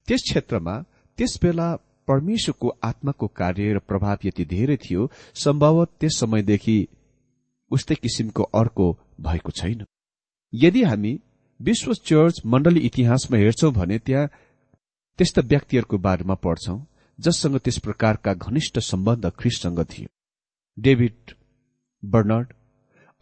त्यस 0.09 0.23
क्षेत्रमा 0.23 0.75
त्यस 1.19 1.39
बेला 1.43 1.69
परमेश्वरको 2.09 2.69
आत्माको 2.85 3.27
कार्य 3.27 3.73
र 3.75 3.79
प्रभाव 3.79 4.19
यति 4.25 4.45
धेरै 4.45 4.77
थियो 4.77 5.11
सम्भवत 5.35 5.91
त्यस 6.01 6.19
समयदेखि 6.21 6.77
उस्तै 7.71 7.95
किसिमको 7.95 8.43
अर्को 8.43 8.87
भएको 9.21 9.51
छैन। 9.51 9.85
यदि 10.53 10.83
हामी 10.83 11.19
विश्व 11.61 11.95
चर्च 11.95 12.41
मण्डली 12.47 12.81
इतिहासमा 12.81 13.39
हेर्छौं 13.39 13.73
भने 13.73 13.99
त्यहाँ 13.99 14.29
त्यस्ता 15.19 15.43
व्यक्तिहरूको 15.43 15.99
बारेमा 15.99 16.35
पढ्छौं 16.35 16.79
जससँग 17.19 17.59
त्यस 17.59 17.79
प्रकारका 17.79 18.35
घनिष्ठ 18.35 18.79
सम्बन्ध 18.79 19.31
ख्रिससँग 19.39 19.81
थियो। 19.85 20.09
डेभिड 20.79 21.35
बर्नर्ड 22.03 22.53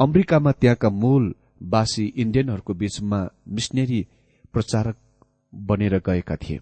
अमेरिकामा 0.01 0.53
त्यहाँका 0.53 0.91
मूल 0.91 1.35
बासी 1.63 2.05
इण्डियनहरूको 2.17 2.75
बीचमा 2.75 3.21
मिसनेरी 3.49 4.01
प्रचारक 4.53 4.97
बनेर 5.53 5.99
गएका 6.07 6.37
थिए 6.37 6.61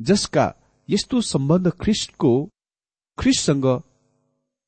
जसका 0.00 0.46
यस्तो 0.88 1.20
सम्बन्ध 1.20 1.70
ख्रिस्टको 1.80 2.32
ख्रिस्टसँग 3.18 3.66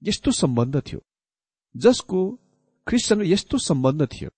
यस्तो 0.03 0.31
सम्बन्ध 0.33 0.81
थियो 0.81 1.01
जसको 1.75 2.21
ख्रिससँग 2.87 3.23
यस्तो 3.27 3.59
सम्बन्ध 3.59 4.03
थियो। 4.07 4.31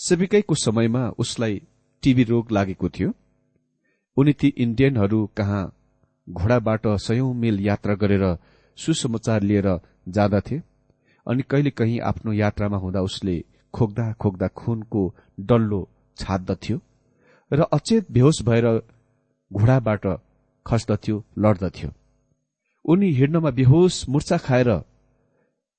सेविकैको 0.00 0.54
समयमा 0.54 1.02
उसलाई 1.18 1.60
टीबी 2.02 2.24
रोग 2.24 2.52
लागेको 2.52 2.88
थियो। 2.88 3.10
उनी 4.16 4.32
ती 4.32 4.48
इण्डियनहरू 4.58 5.26
कहाँ 5.36 5.62
घोडाबाट 6.28 6.86
सयौं 6.98 7.32
मिल 7.34 7.60
यात्रा 7.60 7.94
गरेर 7.94 8.24
सुसमाचार 8.78 9.42
लिएर 9.42 9.68
जाँदथे 10.08 10.60
अनि 11.26 11.42
कहिले 11.50 11.70
कहीँ 11.70 11.98
आफ्नो 12.10 12.32
यात्रामा 12.32 12.76
हुँदा 12.76 13.00
उसले 13.00 13.36
खोक्दा 13.74 14.12
खोक्दा 14.20 14.48
खुनको 14.56 15.02
डल्लो 15.40 15.80
छाद्दथ्यो 16.18 16.80
र 17.50 17.60
अचेत 17.72 18.10
बेहोस 18.12 18.42
भएर 18.42 18.66
घोडाबाट 19.50 20.06
खस्दथ्यो 20.66 21.16
लड्दथ्यो। 21.38 21.90
उनी 22.84 23.08
हिँड्नमा 23.12 23.50
बेहोस 23.50 24.04
मुर्चा 24.08 24.36
खाएर 24.38 24.70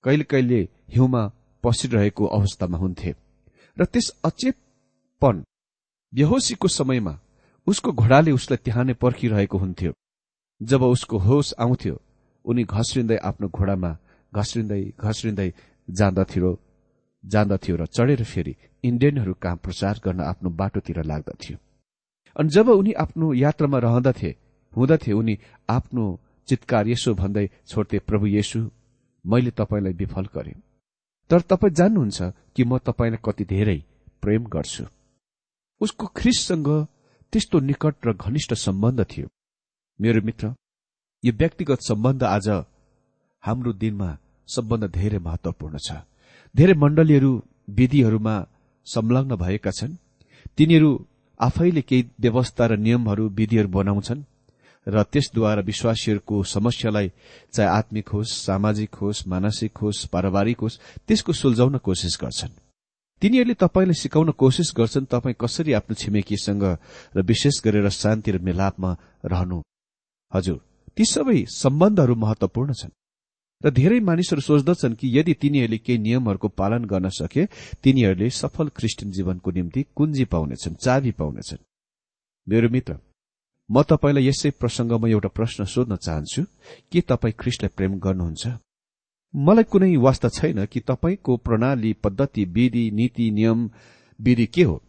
कहिले 0.04 0.24
कहिले 0.24 0.62
हिउँमा 0.96 1.22
पसिरहेको 1.64 2.26
अवस्थामा 2.38 2.78
हुन्थे 2.78 3.12
र 3.78 3.86
त्यस 3.86 4.10
अचेतपन 4.24 5.44
बेहोसीको 6.14 6.68
समयमा 6.70 7.14
उसको 7.68 7.92
घोडाले 7.94 8.32
उसलाई 8.32 8.58
त्यहाँ 8.66 8.84
नै 8.86 8.94
पर्खिरहेको 8.94 9.58
हुन्थ्यो। 9.58 9.92
जब 10.62 10.82
उसको 10.86 11.18
होस 11.18 11.54
आउँथ्यो 11.60 11.96
उनी 12.46 12.64
घस्रिँदै 12.66 13.18
आफ्नो 13.30 13.48
घोडामा 13.50 13.92
घस्रिँदै 14.38 14.84
घस्रिँदै 15.00 15.50
जाँदथ्यो 15.90 16.52
जाँदथ्यो 17.24 17.76
र 17.76 17.86
चढेर 17.88 18.24
फेरि 18.24 18.54
इण्डियनहरू 18.84 19.34
कहाँ 19.44 19.58
प्रचार 19.64 20.00
गर्न 20.06 20.22
आफ्नो 20.22 20.50
बाटोतिर 20.60 21.00
लाग्दथ्यो। 21.12 21.58
अनि 22.36 22.50
जब 22.50 22.70
उनी 22.70 22.92
आफ्नो 23.04 23.34
यात्रामा 23.34 23.78
रहँदथे 23.86 24.32
हुँदथे 24.74 25.12
उनी 25.12 25.36
आफ्नो 25.70 26.06
चितकार 26.48 26.88
यसो 26.88 27.14
भन्दै 27.16 27.46
छोड्थे 27.68 28.00
प्रभु 28.08 28.26
येशु 28.28 28.60
मैले 29.26 29.52
तपाईँलाई 29.52 29.94
विफल 30.02 30.26
गरे। 30.36 30.54
तर 31.30 31.42
तपाईँ 31.50 31.74
जान्नुहुन्छ 31.74 32.20
कि 32.56 32.64
म 32.64 32.78
तपाईँलाई 32.78 33.22
कति 33.26 33.46
धेरै 33.46 33.80
प्रेम 34.22 34.44
गर्छु। 34.54 34.86
उसको 35.82 36.06
ख्रिससँग 36.18 36.70
त्यस्तो 37.34 37.60
निकट 37.60 37.96
र 38.08 38.14
घनिष्ठ 38.16 38.54
सम्बन्ध 38.66 39.00
थियो। 39.12 39.28
मेरो 40.00 40.22
मित्र 40.22 40.54
यो 41.24 41.32
व्यक्तिगत 41.34 41.80
सम्बन्ध 41.82 42.24
आज 42.26 42.48
हाम्रो 43.44 43.74
दिनमा 43.82 44.10
सम्बन्ध 44.48 44.84
धेरै 44.92 45.20
महत्वपूर्ण 45.20 45.78
छ। 45.78 46.06
धेरै 46.56 46.74
मण्डलीहरू 46.74 47.32
विधिहरूमा 47.70 48.36
संलग्न 48.88 49.36
भएका 49.36 49.72
छन्। 49.72 49.98
तिनीहरू 50.58 50.90
आफैले 51.40 51.82
केही 51.82 52.10
व्यवस्था 52.20 52.66
र 52.66 52.74
नियमहरू 52.78 53.24
विधिहरू 53.30 53.70
बनाउँछन् 53.70 54.24
र 54.88 55.04
त्यसद्वारा 55.04 55.62
विश्वासीहरूको 55.62 56.36
समस्यालाई 56.46 57.08
चाहे 57.54 57.70
आत्मिक 57.70 58.08
होस् 58.10 58.38
सामाजिक 58.46 58.96
होस् 58.96 59.28
मानसिक 59.28 59.78
होस् 59.78 60.06
पारिवारिक 60.14 60.60
होस् 60.62 60.80
त्यसको 61.08 61.32
सुल्झाउन 61.34 61.78
कोसिस 61.78 62.18
गर्छन्। 62.22 62.54
तिनीहरूले 63.22 63.56
तपाईँलाई 63.58 63.98
सिकाउन 63.98 64.30
कोसिस 64.38 64.70
गर्छन् 64.78 65.10
तपाईँ 65.10 65.36
कसरी 65.42 65.74
आफ्नो 65.74 65.96
छिमेकीसँग 65.96 66.64
र 67.16 67.22
विशेष 67.22 67.56
गरेर 67.66 67.90
शान्ति 67.90 68.32
र 68.32 68.38
मिलापमा 68.40 68.92
रहनु? 69.26 69.58
हजुर 70.32 70.60
ती 70.96 71.04
सबै 71.06 71.40
सम्बन्धहरू 71.50 72.16
महत्वपूर्ण 72.16 72.74
छन्। 72.74 72.94
र 73.66 73.70
धेरै 73.72 74.00
मानिसहरू 74.00 74.42
सोच्दछन् 74.42 74.96
कि 74.96 75.08
यदि 75.20 75.34
तिनीहरूले 75.34 75.78
केही 75.78 75.98
नियमहरूको 75.98 76.48
पालन 76.48 76.86
गर्न 76.86 77.10
सके 77.10 77.46
तिनीहरूले 77.84 78.30
सफल 78.30 78.68
क्रिस्चियन 78.68 79.12
जीवनको 79.12 79.52
निम्ति 79.52 79.86
कुञ्जी 79.96 80.26
पाउनेछन् 80.26 80.76
चाबी 80.76 81.12
पाउनेछन्। 81.12 81.66
मेरो 82.48 82.70
मित्र 82.70 83.00
म 83.72 83.82
तपाईँलाई 83.82 84.28
यसै 84.28 84.50
प्रसंगमा 84.62 85.08
एउटा 85.10 85.28
प्रश्न 85.28 85.66
सोध्न 85.66 85.96
चाहन्छु 85.96 86.44
के 86.92 87.02
तपाईँ 87.02 87.34
ख्रिस्टलाई 87.40 87.70
प्रेम 87.78 88.00
गर्नुहुन्छ? 88.00 88.48
मलाई 89.36 89.64
कुनै 89.64 89.96
वास्ता 89.98 90.30
छैन 90.30 90.66
कि 90.66 90.80
तपाईँको 90.80 91.38
प्रणाली 91.38 91.94
पद्धति 91.94 92.46
विधि 92.46 92.92
नीति 92.92 93.32
नियम 93.32 93.70
विधि 94.20 94.46
के 94.46 94.64
हो? 94.64 94.82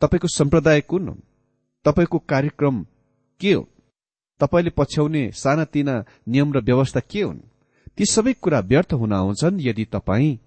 तपाईँको 0.00 0.28
सम्प्रदाय 0.28 0.80
कुन 0.80 1.08
हो? 1.08 1.18
तपाईँको 1.84 2.18
कार्यक्रम 2.18 2.86
के 3.40 3.52
हो? 3.52 3.68
तपाईँले 4.40 4.70
पछ्याउने 4.70 5.30
सानातिना 5.32 6.04
नियम 6.28 6.52
र 6.52 6.60
व्यवस्था 6.60 7.00
के 7.00 7.22
हुन्? 7.22 7.40
ती 7.98 8.04
सबै 8.04 8.32
कुरा 8.42 8.60
व्यर्थ 8.60 8.92
हुन 8.92 9.12
आउँछन् 9.12 9.60
यदि 9.60 9.84
तपाईँ 9.84 10.38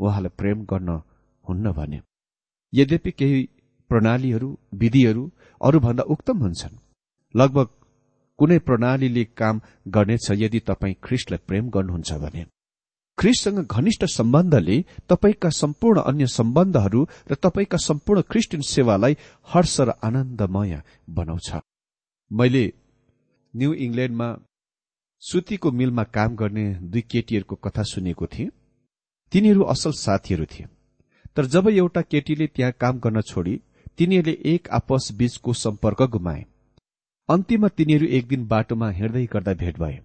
उहाँलाई 0.00 0.36
प्रेम 0.38 0.58
गर्न 0.64 0.88
हुन्न 1.44 1.72
भने। 1.72 2.00
यद्यपि 2.72 3.10
केही 3.10 3.48
प्रणालीहरू 3.90 4.48
विधिहरू 4.74 5.22
अरूभन्दा 5.60 6.02
उक्तम 6.02 6.38
हुन्छन्। 6.38 6.76
लगभग 7.34 7.68
कुनै 8.38 8.58
प्रणालीले 8.58 9.24
काम 9.40 9.60
गर्नेछ 9.88 10.26
यदि 10.30 10.60
तपाईँ 10.60 10.94
ख्रिस्टलाई 11.04 11.38
प्रेम 11.46 11.70
गर्नुहुन्छ 11.70 12.12
भने। 12.12 12.44
ख्रिस्टसँग 13.18 13.58
घनिष्ठ 13.66 14.04
सम्बन्धले 14.04 14.76
तपाईँका 15.08 15.50
सम्पूर्ण 15.50 16.00
अन्य 16.00 16.26
सम्बन्धहरू 16.38 17.00
र 17.30 17.34
तपाईँका 17.34 17.78
सम्पूर्ण 17.78 18.20
क्रिस्चियन 18.30 18.62
सेवालाई 18.62 19.16
हर्ष 19.48 19.80
र 19.80 19.90
आनन्दमय 20.02 20.82
बनाउँछ। 21.10 21.48
मैले 22.30 22.64
न्यू 23.54 23.72
इङ्ल्याण्डमा 23.86 24.28
सुतीको 25.22 25.70
मिलमा 25.70 26.02
काम 26.04 26.36
गर्ने 26.36 26.74
दुई 26.74 27.00
केटीहरूको 27.00 27.56
कथा 27.56 27.82
सुनेको 27.82 28.26
थिएँ। 28.26 28.50
तिनीहरू 29.32 29.62
असल 29.62 29.92
साथीहरू 29.92 30.44
थिए। 30.44 30.66
तर 31.36 31.46
जब 31.46 31.68
एउटा 31.68 32.02
केटीले 32.02 32.46
त्यहाँ 32.46 32.72
काम 32.72 32.98
गर्न 32.98 33.20
छोडी 33.20 33.60
तिनीहरूले 33.98 34.38
एक 34.44 34.68
आपस 34.70 35.08
बीचको 35.12 35.52
सम्पर्क 35.52 36.02
गुमाए। 36.02 36.44
अन्तिममा 37.28 37.68
तिनीहरू 37.68 38.06
एक 38.06 38.26
दिन 38.26 38.46
बाटोमा 38.46 38.90
हिँड्दै 38.90 39.26
गर्दा 39.26 39.54
भेट 39.54 39.78
भए। 39.78 40.00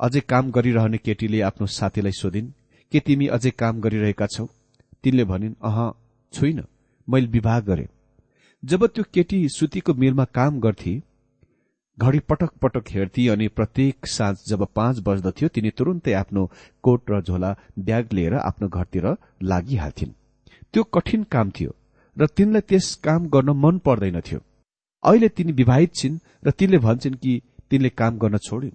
अझै 0.00 0.20
काम 0.20 0.50
गरिरहने 0.50 0.98
केटीले 0.98 1.40
आफ्नो 1.40 1.66
साथीलाई 1.66 2.12
सोधिन् 2.12 2.50
के 2.92 3.00
तिमी 3.00 3.26
अझै 3.26 3.50
काम 3.50 3.80
गरिरहेका 3.80 4.26
छौ? 4.26 4.46
तिनले 5.02 5.24
भनिन् 5.24 5.54
अह 5.62 5.78
छुइन 6.32 6.64
मैले 7.08 7.26
विवाह 7.26 7.60
गरे। 7.60 7.88
जब 8.64 8.86
त्यो 8.86 9.04
केटी 9.14 9.48
सुतीको 9.48 9.94
मिलमा 9.94 10.24
काम 10.24 10.60
गर्थे 10.60 11.00
घडी 12.02 12.18
पटक 12.30 12.52
पटक 12.62 12.88
हेर्थे 12.90 13.26
अनि 13.28 13.46
प्रत्येक 13.56 14.06
साँझ 14.06 14.36
जब 14.48 14.62
पाँच 14.74 14.98
बज्दथ्यो 15.06 15.48
तिनी 15.54 15.70
तुरुन्तै 15.78 16.12
आफ्नो 16.20 16.42
कोट 16.84 17.10
र 17.10 17.20
झोला 17.22 17.50
ब्याग 17.86 18.12
लिएर 18.12 18.34
आफ्नो 18.40 18.68
घरतिर 18.68 19.06
लागिहाल्थिन्। 19.50 20.12
त्यो 20.72 20.82
कठिन 20.94 21.22
काम 21.34 21.50
थियो 21.56 21.70
र 22.16 22.26
तिनलाई 22.36 22.66
त्यस 22.68 22.86
काम 23.06 23.28
गर्न 23.34 23.50
मन 23.64 23.78
पर्दैनथ्यो। 23.86 24.38
अहिले 25.04 25.28
तिनी 25.36 25.52
विवाहित 25.52 25.94
छिन् 25.94 26.18
र 26.46 26.50
तिनले 26.58 26.78
भन्छन् 26.86 27.20
कि 27.22 27.32
तिनले 27.70 27.90
काम 28.00 28.18
गर्न 28.18 28.36
छोडिन्। 28.46 28.74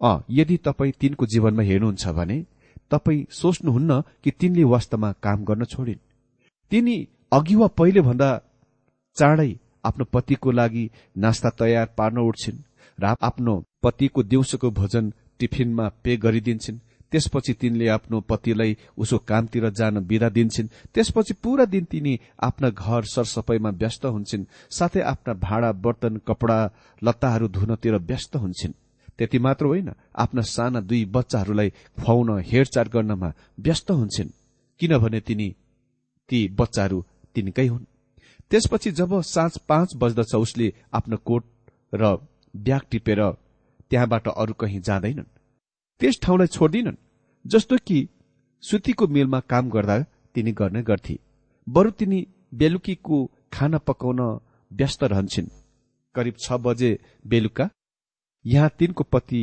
अ 0.00 0.12
यदि 0.30 0.56
तपाईँ 0.66 0.92
तिनको 1.00 1.26
जीवनमा 1.32 1.62
हेर्नुहुन्छ 1.62 2.06
भने 2.18 2.38
तपाईँ 2.90 3.26
सोच्नुहुन्न 3.32 4.00
कि 4.24 4.30
तिनले 4.40 4.64
वास्तवमा 4.72 5.12
काम 5.24 5.44
गर्न 5.44 5.64
छोडिन्। 5.74 6.04
तिनी 6.72 6.96
अघि 7.32 7.54
वा 7.54 7.66
पहिले 7.78 8.00
भन्दा 8.08 8.30
चाँडै 9.16 9.50
आफ्नो 9.86 10.04
पतिको 10.12 10.50
लागि 10.50 10.84
नास्ता 11.16 11.50
तयार 11.58 11.86
पार्न 11.98 12.18
उठ्छिन् 12.20 12.64
र 12.98 13.14
आफ्नो 13.20 13.54
पतिको 13.82 14.22
दिउँसोको 14.22 14.70
भोजन 14.70 15.12
टिफिनमा 15.38 15.88
पे 16.04 16.16
गरिदिन्छन्। 16.16 16.78
त्यसपछि 17.12 17.52
तिनले 17.52 17.86
आफ्नो 17.88 18.20
पतिलाई 18.20 18.76
उसो 18.98 19.18
कामतिर 19.28 19.68
जान 19.70 19.98
विदा 20.00 20.28
दिन्छन्। 20.28 20.72
त्यसपछि 20.94 21.34
पूरा 21.42 21.64
दिन 21.64 21.84
तिनी 21.84 22.18
आफ्ना 22.42 22.68
घर 22.70 23.02
सरसफाईमा 23.04 23.70
व्यस्त 23.72 24.04
हुन्छन्। 24.06 24.44
साथै 24.70 25.00
आफ्ना 25.02 25.32
भाँडा 25.34 25.70
बर्तन 25.84 26.16
कपडा 26.26 26.58
लत्ताहरू 27.02 27.48
धुनतिर 27.48 27.96
व्यस्त 28.02 28.36
हुन्छन्। 28.36 28.78
त्यति 29.18 29.38
मात्र 29.38 29.64
होइन 29.66 29.90
आफ्ना 30.16 30.42
साना 30.42 30.80
दुई 30.80 31.04
बच्चाहरूलाई 31.06 31.70
खुवाउन 31.96 32.30
हेरचाह 32.40 32.84
गर्नमा 32.84 33.32
व्यस्त 33.60 33.90
हुन्छन्। 33.90 34.34
किनभने 34.80 35.20
तिनी 35.20 35.48
ती 36.30 36.38
बच्चाहरू 36.58 37.04
तिनकै 37.34 37.66
हुन्। 37.66 37.84
त्यसपछि 38.50 38.90
जब 38.92 39.20
साँझ 39.24 39.56
पाँच 39.68 39.94
बज्दछ 39.96 40.34
उसले 40.34 40.72
आफ्नो 40.94 41.16
कोट 41.24 41.44
र 41.92 42.16
ब्याग 42.54 42.82
टिपेर 42.90 43.20
त्यहाँबाट 43.90 44.28
अरू 44.28 44.52
कहीँ 44.52 44.80
जाँदैनन्। 44.80 45.32
त्यस 46.00 46.20
ठाउँलाई 46.22 46.46
छोड्दिनन् 46.46 47.02
जस्तो 47.44 47.76
कि 47.86 48.08
सुतीको 48.62 49.06
मिलमा 49.06 49.40
काम 49.40 49.70
गर्दा 49.70 49.98
तिनी 50.34 50.52
गर्ने 50.52 50.82
गर्थे। 50.82 51.18
बरु 51.66 51.90
तिनी 51.90 52.26
बेलुकीको 52.54 53.18
खाना 53.52 53.78
पकाउन 53.78 54.20
व्यस्त 54.70 55.04
रहन्छन्। 55.04 55.48
करिब 56.14 56.34
छ 56.40 56.52
बजे 56.60 56.98
बेलुका 57.26 57.68
यहाँ 58.44 58.70
तिनको 58.78 59.04
पति 59.04 59.42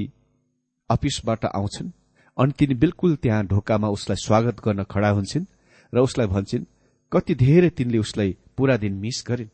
अफिसबाट 0.89 1.45
आउँछन् 1.45 1.91
अनि 2.37 2.51
तिनी 2.51 2.75
बिल्कुल 2.75 3.15
त्यहाँ 3.15 3.45
ढोकामा 3.45 3.87
उसलाई 3.87 4.15
स्वागत 4.15 4.61
गर्न 4.65 4.83
खडा 4.83 5.09
हुन्छन् 5.09 5.45
र 5.93 5.99
उसलाई 5.99 6.27
भन्छन् 6.27 6.65
कति 7.13 7.35
धेरै 7.35 7.69
तिनले 7.69 7.97
उसलाई 7.97 8.35
पूरा 8.57 8.77
दिन 8.77 8.93
मिस 8.93 9.23
गरिन्। 9.27 9.49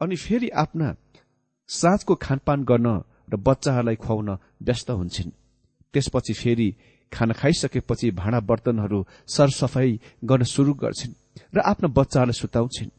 अनि 0.00 0.16
फेरि 0.16 0.48
आफ्ना 0.62 0.94
साँझको 1.68 2.14
खानपान 2.14 2.64
गर्न 2.64 2.88
र 3.32 3.36
बच्चाहरूलाई 3.38 3.96
खुवाउन 3.96 4.30
व्यस्त 4.62 4.90
हुन्छन्। 4.90 5.30
त्यसपछि 5.94 6.32
फेरि 6.32 6.68
खाना 7.12 7.34
खाइसकेपछि 7.34 8.10
भाँडा 8.10 8.40
बर्तनहरू 8.40 9.04
सरसफाई 9.26 10.00
गर्न 10.24 10.44
शुरू 10.44 10.72
गर्छिन् 10.74 11.14
र 11.54 11.58
आफ्ना 11.62 11.88
बच्चाहरूलाई 11.88 12.40
सुताउँछिन्। 12.40 12.90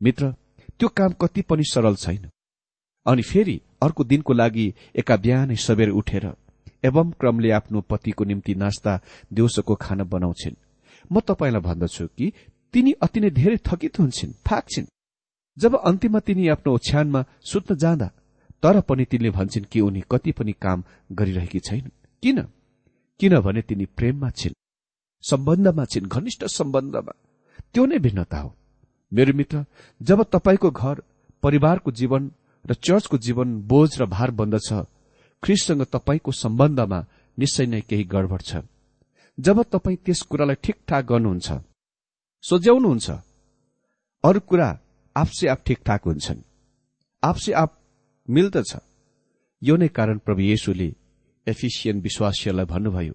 मित्र 0.00 0.30
त्यो 0.78 0.88
काम 0.88 1.12
कति 1.20 1.42
पनि 1.42 1.64
सरल 1.64 1.94
छैन। 1.96 2.28
अनि 3.06 3.22
फेरि 3.22 3.60
अर्को 3.82 4.04
दिनको 4.04 4.32
लागि 4.32 4.66
एका 4.94 5.16
बिहानै 5.16 5.56
सबेर 5.56 5.90
उठेर 5.90 6.26
एवं 6.84 7.10
क्रमले 7.20 7.50
आफ्नो 7.50 7.80
पतिको 7.80 8.24
निम्ति 8.24 8.54
नास्ता 8.54 9.00
दिउँसोको 9.32 9.74
खाना 9.74 10.04
बनाउँछिन्। 10.04 10.56
म 11.10 11.20
तपाईँलाई 11.20 11.62
भन्दछु 11.62 12.06
कि 12.18 12.32
तिनी 12.76 12.92
अति 13.00 13.20
नै 13.20 13.30
धेरै 13.30 13.58
थकित 13.64 13.98
हुन्छन् 13.98 14.32
थाक्छिन्। 14.44 14.86
जब 15.56 15.74
अन्तिममा 15.80 16.20
तिनी 16.20 16.48
आफ्नो 16.48 16.70
ओछ्यानमा 16.74 17.20
सुत्न 17.40 17.74
जाँदा 17.74 18.08
तर 18.62 18.80
पनि 18.80 19.04
तिनले 19.04 19.30
भन्छन् 19.30 19.70
कि 19.72 19.80
उनी 19.80 20.02
कति 20.12 20.32
पनि 20.32 20.52
काम 20.52 20.84
गरिरहेकी 21.12 21.60
छैन 21.60 21.88
किन? 22.22 22.38
किनभने 23.20 23.62
तिनी 23.62 23.84
प्रेममा 23.96 24.30
छिन् 24.30 24.54
सम्बन्धमा 25.24 25.84
छिन् 25.84 26.06
घनिष्ठ 26.06 26.44
सम्बन्धमा। 26.52 27.12
त्यो 27.72 27.84
नै 27.86 27.98
भिन्नता 27.98 28.38
हो। 28.38 28.52
मेरो 29.12 29.32
मित्र 29.32 29.64
जब 30.00 30.22
तपाईँको 30.32 30.70
घर 30.70 31.02
परिवारको 31.42 31.90
जीवन 31.90 32.30
र 32.64 32.74
चर्चको 32.76 33.18
जीवन 33.18 33.48
बोझ 33.62 33.90
र 34.00 34.06
भार 34.06 34.30
बन्दछ 34.30 34.68
ख्रिससँग 35.42 35.82
तपाईँको 35.92 36.32
सम्बन्धमा 36.32 36.98
निश्चय 37.38 37.66
नै 37.66 37.80
केही 37.80 38.04
गडबड 38.04 38.42
छ। 38.42 38.60
जब 39.38 39.62
तपाईँ 39.62 39.96
त्यस 40.04 40.22
कुरालाई 40.22 40.60
ठिकठाक 40.62 41.04
गर्नुहुन्छ 41.04 41.48
सोझ्याउनुहुन्छ। 42.46 43.10
अरू 44.24 44.40
कुरा 44.40 44.68
आफसे 45.16 45.46
आफ 45.48 45.62
ठिकठाक 45.66 46.02
हुन्छन्। 46.04 46.40
आफसे 47.22 47.52
आफ 47.52 47.70
मिल्दछ। 48.28 48.70
यो 49.62 49.76
नै 49.76 49.88
कारण 49.88 50.18
प्रभु 50.18 50.40
येशुले 50.42 50.88
एफिसियन 51.46 52.00
विश्वासीहरूलाई 52.00 52.66
भन्नुभयो 52.72 53.14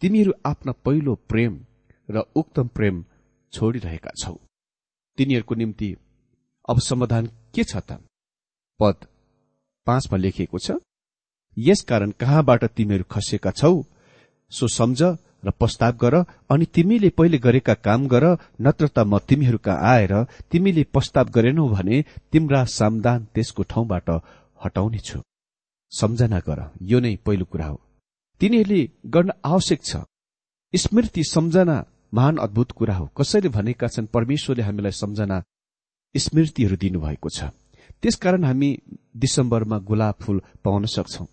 तिमीहरू 0.00 0.32
आफ्ना 0.46 0.72
पहिलो 0.84 1.14
प्रेम 1.30 1.52
र 2.08 2.16
उक्तम 2.36 2.66
प्रेम 2.68 3.04
छोडिरहेका 3.52 4.10
छौ। 4.20 4.34
तिनीहरूको 5.18 5.54
निम्ति 5.54 5.90
अब 6.68 6.76
समाधान 6.80 7.26
के 7.54 7.64
छ 7.64 7.76
त? 7.78 7.90
पद 8.80 8.96
पाँचमा 9.86 10.16
लेखिएको 10.18 10.58
छ 10.58 10.68
यसकारण 11.56 12.10
कहाँबाट 12.20 12.64
तिमीहरू 12.76 13.04
खसेका 13.10 13.50
छौ 13.50 13.74
सो 14.52 14.68
सम्झ 14.68 15.00
र 15.42 15.50
प्रस्ताव 15.50 15.92
गर 15.96 16.14
अनि 16.50 16.64
तिमीले 16.74 17.08
पहिले 17.08 17.38
गरेका 17.38 17.74
काम 17.86 18.06
गर 18.06 18.24
नत्र 18.60 18.86
त 18.88 18.98
म 18.98 19.18
तिमीहरूका 19.18 19.74
आएर 19.92 20.12
तिमीले 20.50 20.82
प्रस्ताव 20.92 21.26
गरेनौ 21.30 21.68
भने 21.68 22.04
तिम्रा 22.32 22.64
सामदान 22.64 23.24
त्यसको 23.34 23.62
ठाउँबाट 23.62 24.08
हटाउनेछु। 24.64 25.18
सम्झना 25.92 26.38
गर 26.40 26.60
यो 26.82 27.00
नै 27.00 27.16
पहिलो 27.16 27.44
कुरा 27.44 27.66
हो। 27.66 27.80
तिनीहरूले 28.40 28.80
गर्न 29.06 29.30
आवश्यक 29.44 29.80
छ। 29.84 29.96
स्मृति 30.74 31.22
सम्झना 31.24 31.76
महान 32.14 32.36
अद्भुत 32.36 32.72
कुरा 32.72 32.94
हो। 32.94 33.06
कसैले 33.16 33.48
भनेका 33.48 33.88
छन् 33.88 34.06
परमेश्वरले 34.06 34.62
हामीलाई 34.62 34.92
सम्झना 34.92 35.42
स्मृतिहरू 36.14 36.76
दिनुभएको 36.76 37.28
छ। 37.28 37.50
त्यसकारण 38.02 38.44
हामी 38.44 38.70
दिसम्बरमा 39.16 39.78
गुलाब 39.78 40.14
फूल 40.20 40.40
पाउन 40.64 40.84
सक्छौ। 40.86 41.24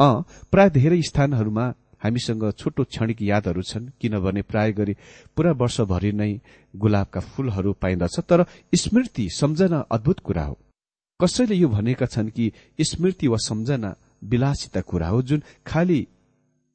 अ 0.00 0.08
प्राय 0.52 0.70
धेरै 0.70 1.02
स्थानहरूमा 1.02 1.64
हामीसँग 2.02 2.50
छोटो 2.58 2.84
क्षणिक 2.84 3.22
यादहरू 3.22 3.62
छन् 3.62 3.88
किनभने 4.00 4.42
प्राय 4.42 4.72
गरी 4.72 4.94
पूरा 5.36 5.52
वर्षभरि 5.52 6.12
नै 6.12 6.32
गुलाबका 6.74 7.20
फूलहरू 7.20 7.72
पाइन्दछ 7.82 8.18
तर 8.28 8.44
स्मृति 8.74 9.28
सम्झना 9.30 9.78
अद्भुत 9.90 10.20
कुरा 10.20 10.44
हो। 10.44 10.58
कसैले 11.20 11.54
यो 11.54 11.68
भनेका 11.68 12.06
छन् 12.06 12.30
कि 12.30 12.52
स्मृति 12.80 13.28
वा 13.28 13.36
सम्झना 13.40 13.94
विलासिता 14.24 14.80
कुरा 14.80 15.08
हो 15.08 15.22
जुन 15.22 15.42
खालि 15.66 16.06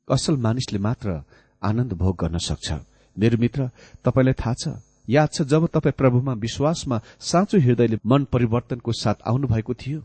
असल 0.08 0.38
मानिसले 0.38 0.80
मात्र 0.80 1.22
आनन्द 1.62 1.94
भोग 1.94 2.18
गर्न 2.22 2.38
सक्छ। 2.38 2.74
मेरो 3.18 3.38
मित्र 3.38 3.70
तपाईँलाई 4.06 4.34
थाहा 4.34 4.54
छ 4.54 4.82
याद 5.10 5.30
छ 5.34 5.42
जब 5.42 5.68
तपाईँ 5.74 5.94
प्रभुमा 5.98 6.34
विश्वासमा 6.34 7.02
साँचो 7.22 7.58
हृदयले 7.60 7.98
मन 8.06 8.24
परिवर्तनको 8.34 8.92
साथ 8.94 9.16
आउनु 9.28 9.48
भएको 9.48 9.74
थियो? 9.74 10.00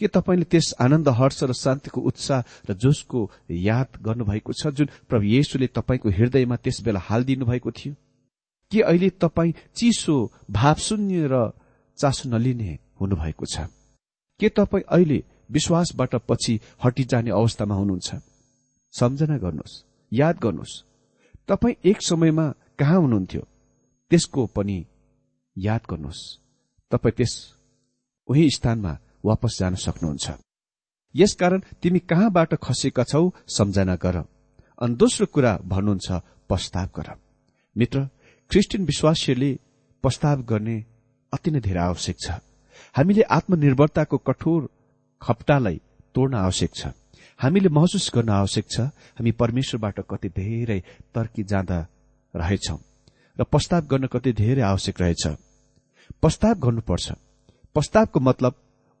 के 0.00 0.08
तपाईँले 0.08 0.44
त्यस 0.44 0.74
आनन्द 0.80 1.08
हर्ष 1.12 1.42
र 1.44 1.52
शान्तिको 1.52 2.00
उत्साह 2.00 2.40
र 2.68 2.74
जोसको 2.74 3.20
याद 3.50 3.88
गर्नुभएको 4.00 4.52
छ 4.52 4.72
जुन 4.72 4.88
प्रभु 5.08 5.24
येशुले 5.28 5.66
तपाईँको 5.76 6.08
हृदयमा 6.08 6.56
त्यस 6.56 6.80
बेला 6.80 7.00
हालिदिनु 7.00 7.44
भएको 7.44 7.70
थियो? 7.70 7.94
के 8.72 8.80
अहिले 8.80 9.10
तपाईँ 9.20 9.52
चिसो 9.76 10.16
भावशून्य 10.50 11.28
र 11.28 11.52
चासो 11.98 12.28
नलिने 12.28 12.78
हुनुभएको 13.00 13.44
छ? 13.44 13.68
के 14.40 14.48
तपाईँ 14.48 14.88
अहिले 14.88 15.22
विश्वासबाट 15.50 16.14
पछि 16.28 16.60
हटिजाने 16.84 17.30
अवस्थामा 17.30 17.74
हुनुहुन्छ? 17.74 18.08
सम्झना 18.94 19.36
गर्नुहोस् 19.36 19.82
याद 20.12 20.36
गर्नुहोस् 20.40 20.82
तपाईँ 21.48 21.80
एक 21.84 22.02
समयमा 22.02 22.46
कहाँ 22.78 23.00
हुनुहुन्थ्यो? 23.00 23.42
त्यसको 24.10 24.46
पनि 24.46 24.78
याद 25.56 25.82
गर्नुहोस्। 25.90 26.20
तपाईँ 26.90 27.16
त्यस 27.16 27.34
उही 28.28 28.48
स्थानमा 28.50 28.98
वापस 29.24 29.56
जान 29.60 29.74
सक्नुहुन्छ। 29.76 30.30
यसकारण 31.14 31.60
तिमी 31.82 31.98
कहाँबाट 32.00 32.54
खसेका 32.62 33.04
छौ 33.04 33.30
सम्झना 33.48 33.94
गर। 33.96 34.16
अनि 34.78 34.94
दोस्रो 34.94 35.26
कुरा 35.26 35.52
भन्नुहुन्छ 35.64 36.08
प्रस्ताव 36.48 36.88
गर। 36.96 37.08
मित्र 37.76 37.98
क्रिस्चियन 38.50 38.84
विश्वासीहरूले 38.84 39.52
प्रस्ताव 40.04 40.42
गर्ने 40.42 40.76
अति 41.32 41.50
नै 41.50 41.60
धेरै 41.60 41.80
आवश्यक 41.80 42.16
छ। 42.18 42.30
हामीले 42.94 43.22
आत्मनिर्भरताको 43.28 44.16
कठोर 44.18 44.68
खप्टालाई 45.22 45.80
तोड्न 46.14 46.34
आवश्यक 46.36 46.70
छ। 46.74 46.86
हामीले 47.40 47.68
महसुस 47.68 48.10
गर्न 48.14 48.28
आवश्यक 48.30 48.66
छ 48.70 48.80
हामी 49.18 49.32
परमेश्वरबाट 49.32 50.00
कति 50.10 50.28
धेरै 50.28 50.80
तर्की 51.14 51.42
जाँदा 51.42 51.78
रहेछौ 52.34 52.76
र 53.38 53.44
प्रस्ताव 53.44 53.82
गर्न 53.86 54.06
कति 54.06 54.32
धेरै 54.32 54.62
आवश्यक 54.62 55.00
रहेछ। 55.00 55.26
प्रस्ताव 56.22 56.54
गर्नुपर्छ। 56.54 57.12
प्रस्तावको 57.76 58.20
मतलब 58.20 58.54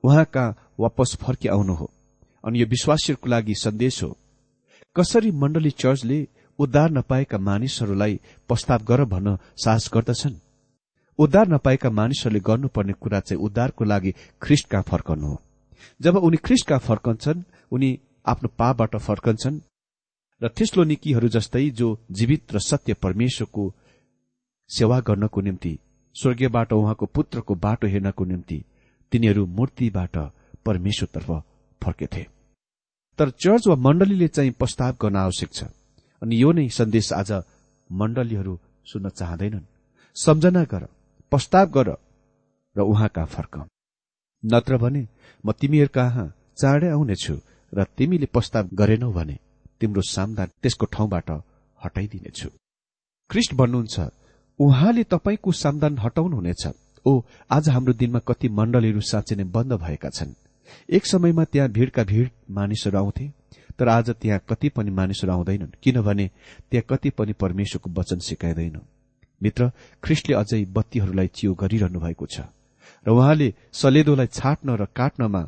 उहाँ 0.04 0.24
कहाँ 0.24 0.56
वापस 0.80 1.16
फर्किआउनु 1.22 1.74
हो। 1.74 1.90
अनि 2.44 2.60
यो 2.60 2.66
विश्वासीहरूको 2.66 3.28
लागि 3.28 3.54
सन्देश 3.54 4.02
हो। 4.02 4.16
कसरी 4.96 5.30
मण्डली 5.30 5.70
चर्चले 5.70 6.26
उद्धार 6.58 6.90
नपाएका 6.90 7.38
मानिसहरूलाई 7.38 8.20
प्रस्ताव 8.48 8.84
गर 8.84 9.04
भन्न 9.04 9.36
साहस 9.64 9.90
गर्दछन्? 9.94 10.34
उद्धार 11.18 11.48
नपाएका 11.48 11.90
मानिसहरूले 11.90 12.40
गर्नुपर्ने 12.40 12.92
कुरा 12.92 13.20
चाहिँ 13.20 13.42
उद्धारको 13.44 13.84
लागि 13.84 14.14
ख्रिस्ट 14.42 14.68
कहाँ 14.68 14.82
फर्कनु 14.82 15.26
हो। 15.26 15.40
जब 16.02 16.16
उनी 16.16 16.36
ख्रिस्ट 16.36 16.66
कहाँ 16.66 16.80
फर्कन्छन् 16.80 17.42
उनी 17.72 17.98
आफ्नो 18.26 18.48
पापबाट 18.58 18.96
फर्कन्छन् 18.96 19.60
र 20.42 20.48
तेस्लो 20.48 20.84
निकीहरू 20.84 21.28
जस्तै 21.28 21.68
जो 21.70 21.98
जीवित 22.10 22.52
र 22.52 22.58
सत्य 22.58 22.94
परमेश्वरको 22.94 23.72
सेवा 24.70 25.00
गर्नको 25.00 25.40
निम्ति 25.40 25.78
स्वर्गीयबाट 26.14 26.72
उहाँको 26.72 27.06
पुत्रको 27.06 27.54
बाटो 27.54 27.86
हेर्नको 27.86 28.24
निम्ति 28.24 28.64
तिनीहरू 29.12 29.46
मूर्तिबाट 29.58 30.16
परमेश्वरतर्फ 30.66 31.30
फर्केथे 31.82 32.22
तर 33.18 33.30
चर्च 33.42 33.66
वा 33.68 33.74
मण्डलीले 33.76 34.28
चाहिँ 34.28 34.50
प्रस्ताव 34.52 34.96
गर्न 35.02 35.16
आवश्यक 35.16 35.50
छ। 35.52 35.64
अनि 36.22 36.34
यो 36.42 36.50
नै 36.52 36.68
सन्देश 36.68 37.12
आज 37.12 37.32
मण्डलीहरू 37.90 38.54
सुन्न 38.86 39.08
चाहँदैनन्। 39.10 39.64
सम्झना 40.16 40.62
गर 40.72 40.84
प्रस्ताव 41.32 41.66
गर 41.76 41.88
र 42.76 42.80
उहाँ 42.82 43.08
कहाँ 43.08 43.26
फर्क। 43.26 43.54
नत्र 44.42 44.76
भने 44.76 45.02
म 45.44 45.52
तिमीहरू 45.52 45.90
कहाँ 45.94 46.26
चाँडै 46.60 46.88
आउनेछु 46.90 47.34
र 47.72 47.84
तिमीले 47.96 48.26
प्रस्ताव 48.34 48.68
गरेनौ 48.74 49.10
भने 49.12 49.36
तिम्रो 49.80 50.02
सामदान 50.06 50.48
त्यसको 50.62 50.86
ठाउँबाट 50.94 51.30
हटाइदिनेछु। 51.78 52.48
ख्रिस्ट 53.30 53.52
भन्नुहुन्छ 53.54 53.96
उहाँले 54.58 55.02
तपाईँको 55.12 55.50
सामदान 55.54 55.98
हटाउनुहुनेछ। 55.98 56.64
ओ 57.06 57.20
आज 57.50 57.68
हाम्रो 57.68 57.92
दिनमा 57.94 58.18
कति 58.28 58.48
मण्डलीहरू 58.50 59.00
साँच्चै 59.02 59.36
नै 59.36 59.44
बन्द 59.48 59.72
भएका 59.74 60.08
छन्। 60.10 60.34
एक 60.88 61.06
समयमा 61.06 61.44
त्यहाँ 61.44 61.68
भीड़का 61.68 62.04
भीड़ 62.04 62.28
मानिसहरू 62.50 62.98
आउँथे 62.98 63.28
तर 63.78 63.88
आज 63.88 64.10
त्यहाँ 64.12 64.40
कति 64.48 64.68
पनि 64.68 64.90
मानिसहरू 64.90 65.32
आउँदैनन् 65.32 65.78
किनभने 65.82 66.26
त्यहाँ 66.70 66.84
कति 66.90 67.10
पनि 67.10 67.32
परमेश्वरको 67.40 67.90
वचन 67.90 68.18
सिकाइँदैन। 68.20 68.80
मित्र 69.40 69.70
ख्रिस्टले 70.02 70.34
अझै 70.36 70.64
बत्तीहरूलाई 70.76 71.28
चियो 71.34 71.54
गरिरहनु 71.54 72.00
भएको 72.00 72.26
छ 72.26 72.40
र 73.06 73.10
उहाँले 73.10 73.52
सलेदोलाई 73.72 74.26
छाट्न 74.28 74.76
र 74.76 74.84
काट्नमा 74.96 75.42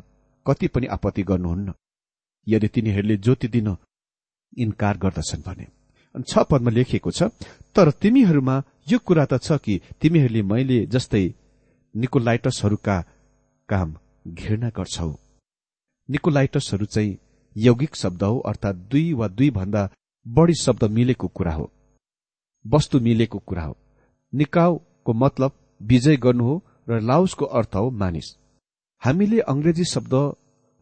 कति 0.46 0.66
पनि 0.68 0.86
आपत्ति 0.96 1.22
गर्नुहुन्न। 1.22 1.72
यदि 2.46 2.68
तिनीहरूले 2.68 3.16
ज्योति 3.16 3.48
दिन 3.48 3.76
इन्कार 4.56 4.96
गर्दछन् 4.98 5.42
भने 5.46 5.66
अनि 6.14 6.24
छ 6.28 6.44
पदमा 6.50 6.70
लेखिएको 6.70 7.10
छ 7.10 7.30
तर 7.76 7.90
तिमीहरूमा 8.02 8.56
यो 8.88 8.98
कुरा 8.98 9.24
त 9.24 9.38
छ 9.42 9.60
कि 9.64 9.80
तिमीहरूले 10.00 10.42
मैले 10.42 10.78
जस्तै 10.86 11.24
निकोलाइटसहरूका 11.94 13.00
काम 13.68 13.94
घृणा 14.28 14.68
गर्छौ। 14.68 15.12
निकोलाइटसहरू 16.09 16.85
चाहिँ 16.85 17.18
यौगिक 17.57 17.96
शब्द 17.96 18.22
हो 18.22 18.38
अर्थात् 18.40 18.76
दुई 18.90 19.12
वा 19.12 19.28
दुई 19.28 19.50
भन्दा 19.50 19.88
बढ़ी 20.26 20.55
शब्द 20.55 20.85
मिलेको 20.90 21.28
कुरा 21.28 21.52
हो। 21.52 21.70
वस्तु 22.64 23.00
मिलेको 23.00 23.38
कुरा 23.38 23.62
हो। 23.62 23.76
निकाउको 24.33 25.12
मतलब 25.12 25.52
विजय 25.81 26.16
गर्नु 26.16 26.44
हो 26.44 26.62
र 26.88 27.00
लाउसको 27.00 27.44
अर्थ 27.44 27.74
हो 27.74 27.90
मानिस। 27.90 28.37
हामीले 29.02 29.40
अंग्रेजी 29.42 29.85
शब्द 29.85 30.14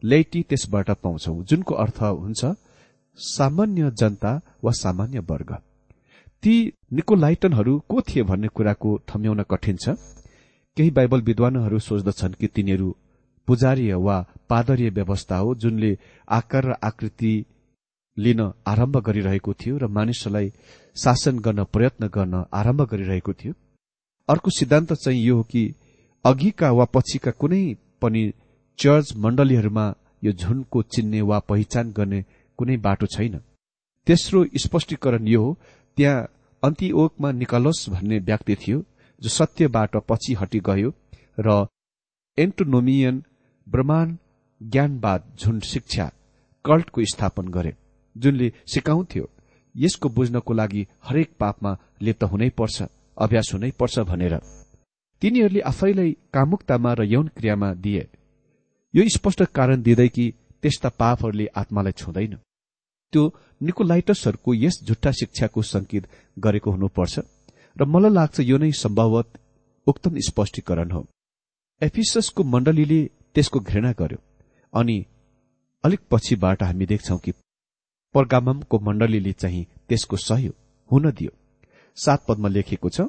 लेटी 0.03 0.41
त्यसबाट 0.43 0.89
पाउँछौ 0.91 1.33
जुनको 1.43 1.75
अर्थ 1.75 2.01
हुन्छ 2.01 2.45
सामान्य 3.19 3.91
जनता 3.91 4.39
वा 4.63 4.71
सामान्य 4.71 5.19
वर्ग। 5.19 5.53
ती 6.43 6.55
निकोलाइटनहरू 6.93 7.79
को 7.79 8.01
थिए 8.01 8.23
भन्ने 8.23 8.47
कुराको 8.47 8.97
थम्याउन 9.09 9.43
कठिन 9.43 9.77
छ? 9.77 9.89
केही 10.77 10.91
बाइबल 10.91 11.21
विद्वानहरू 11.21 11.79
सोच्दछन् 11.79 12.33
कि 12.33 12.47
तिनीहरू 12.47 12.95
पुजारीय 13.47 13.93
वा 13.93 14.17
पादरीय 14.49 14.89
व्यवस्था 14.89 15.37
हो 15.37 15.55
जुनले 15.55 15.97
आकार 16.29 16.65
र 16.65 16.75
आकृति 16.83 17.33
लिन 18.17 18.41
आरम्भ 18.67 18.97
गरिरहेको 18.97 19.53
थियो 19.53 19.77
र 19.77 19.87
मानिसहरूलाई 19.87 20.51
शासन 20.95 21.39
गर्न 21.39 21.63
प्रयत्न 21.73 22.07
गर्न 22.07 22.43
आरम्भ 22.53 22.81
गरिरहेको 22.91 23.33
थियो। 23.33 23.53
अर्को 24.29 24.49
सिद्धान्त 24.51 24.93
चाहिँ 24.93 25.23
यो 25.23 25.35
हो 25.37 25.43
कि 25.43 25.63
अघिका 26.25 26.71
वा 26.71 26.85
पछिका 26.85 27.31
कुनै 27.31 27.63
पनि 28.01 28.23
चर्च 28.79 29.15
मण्डलीहरूमा 29.17 29.85
यो 30.23 30.31
झुनको 30.31 30.81
चिन्ने 30.93 31.21
वा 31.21 31.39
पहिचान 31.49 31.91
गर्ने 31.91 32.23
कुनै 32.59 32.77
बाटो 32.77 33.05
छैन। 33.05 33.35
तेस्रो 34.07 34.45
स्पष्टीकरण 34.57 35.27
यो 35.27 35.41
हो 35.43 35.57
त्यहाँ 35.97 36.27
अन्तिओकमा 36.63 37.31
निकलोस 37.31 37.85
भन्ने 37.89 38.19
व्यक्ति 38.19 38.55
थियो। 38.55 38.83
जो 39.21 39.29
सत्यबाट 39.29 39.97
पछि 40.09 40.33
हटी 40.33 40.59
गयो 40.59 40.93
र 41.39 41.65
एन्टोनोमियन 42.37 43.23
ब्रह्माण्ड 43.67 44.17
ज्ञानवाद 44.61 45.35
झुन्ड 45.39 45.63
शिक्षा 45.63 46.11
कल्टको 46.65 47.05
स्थापन 47.05 47.47
गरे 47.47 47.73
जुनले 48.15 48.51
सिकाउँथ्यो 48.73 49.29
यसको 49.75 50.09
बुझ्नको 50.09 50.53
लागि 50.53 50.87
हरेक 51.03 51.29
पापमा 51.39 51.77
लिप्त 52.01 52.23
हुनै 52.23 52.49
पर्छ 52.49 52.83
अभ्यास 53.17 53.49
हुनै 53.53 53.71
पर्छ 53.71 53.99
भनेर। 53.99 54.35
तिनीहरूले 55.21 55.61
आफैलाई 55.61 56.11
कामुकतामा 56.33 56.93
र 56.93 57.03
यौन 57.03 57.27
क्रियामा 57.27 57.73
दिए। 57.73 58.07
यो 58.93 59.03
स्पष्ट 59.09 59.43
कारण 59.43 59.81
दिँदै 59.81 60.07
कि 60.07 60.33
त्यस्ता 60.61 60.89
पापहरूले 60.89 61.45
आत्मालाई 61.55 61.91
छुँदैन। 61.91 62.35
त्यो 63.13 63.23
निकोलाइटसहरूको 63.61 64.53
यस 64.53 64.79
झुट्टा 64.83 65.11
शिक्षाको 65.11 65.61
संकेत 65.61 66.07
गरेको 66.39 66.71
हुनुपर्छ। 66.71 67.19
र 67.77 67.85
मलाई 67.85 68.11
लाग्छ 68.11 68.39
यो 68.41 68.57
नै 68.57 68.71
सम्भवत 68.75 69.27
उक्तम 69.87 70.17
स्पष्टीकरण 70.27 70.91
हो। 70.91 71.01
एफिसको 71.81 72.43
मण्डलीले 72.43 73.01
त्यसको 73.33 73.59
घृणा 73.59 73.91
गर्यो 73.99 74.19
अनि 74.73 74.97
अलिक 75.83 76.01
पछिबाट 76.11 76.63
हामी 76.63 76.85
देख्छौ 76.85 77.17
कि 77.17 77.31
पर्गामको 78.15 78.79
मण्डलीले 78.79 79.33
चाहिँ 79.33 79.65
त्यसको 79.89 80.15
सहयोग 80.17 80.55
हुन 80.91 81.11
दियो। 81.11 81.31
सात 81.97 82.25
पदमा 82.27 82.49
लेखेको 82.49 82.89
छ 82.89 83.07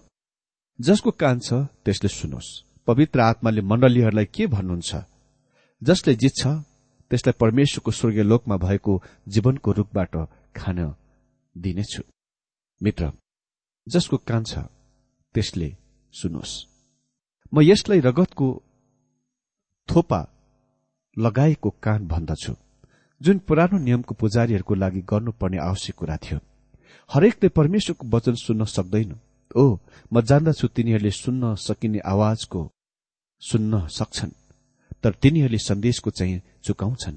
जसको 0.78 1.10
कान 1.20 1.38
छ 1.38 1.52
त्यसले 1.84 2.08
सुनोस्। 2.08 2.48
पवित्र 2.86 3.20
आत्माले 3.20 3.60
मण्डलीहरूलाई 3.62 4.26
के 4.34 4.46
भन्नुहुन्छ? 4.46 4.90
जसले 5.82 6.14
जित्छ 6.14 6.42
त्यसलाई 7.10 7.34
परमेश्वरको 7.40 7.90
स्वर्गीय 7.90 8.22
लोकमा 8.22 8.56
भएको 8.56 8.92
जीवनको 9.28 9.72
रूखबाट 9.72 10.14
खान 10.56 10.78
दिनेछु। 11.56 12.02
मित्र 12.80 13.12
जसको 13.86 14.16
कान 14.28 14.44
छ 14.44 14.58
त्यसले 15.34 15.68
सुनोस्। 16.14 16.52
म 17.52 17.60
यसलाई 17.62 18.00
रगतको 18.00 18.48
थोपा 19.88 20.20
लगाएको 21.16 21.70
कान 21.82 22.06
भन्दछु 22.08 22.54
जुन 23.20 23.38
पुरानो 23.38 23.78
नियमको 23.78 24.14
पुजारीहरूको 24.14 24.74
लागि 24.74 25.00
गर्नुपर्ने 25.02 25.58
आवश्यक 25.58 25.96
कुरा 25.96 26.16
थियो। 26.16 26.38
हरेकले 27.10 27.48
परमेश्वरको 27.48 28.06
वचन 28.08 28.34
सुन्न 28.34 28.64
सक्दैन। 28.66 29.12
ओ 29.54 29.64
म 30.12 30.20
जान्दछु 30.20 30.66
तिनीहरूले 30.68 31.10
सुन्न 31.12 31.54
सकिने 31.56 31.98
आवाजको 32.04 32.60
सुन्न 33.42 33.86
सक्छन् 33.88 34.32
तर 35.02 35.12
तिनीहरूले 35.22 35.58
सन्देशको 35.58 36.10
चाहिँ 36.10 36.40
चुकाउँछन्। 36.64 37.16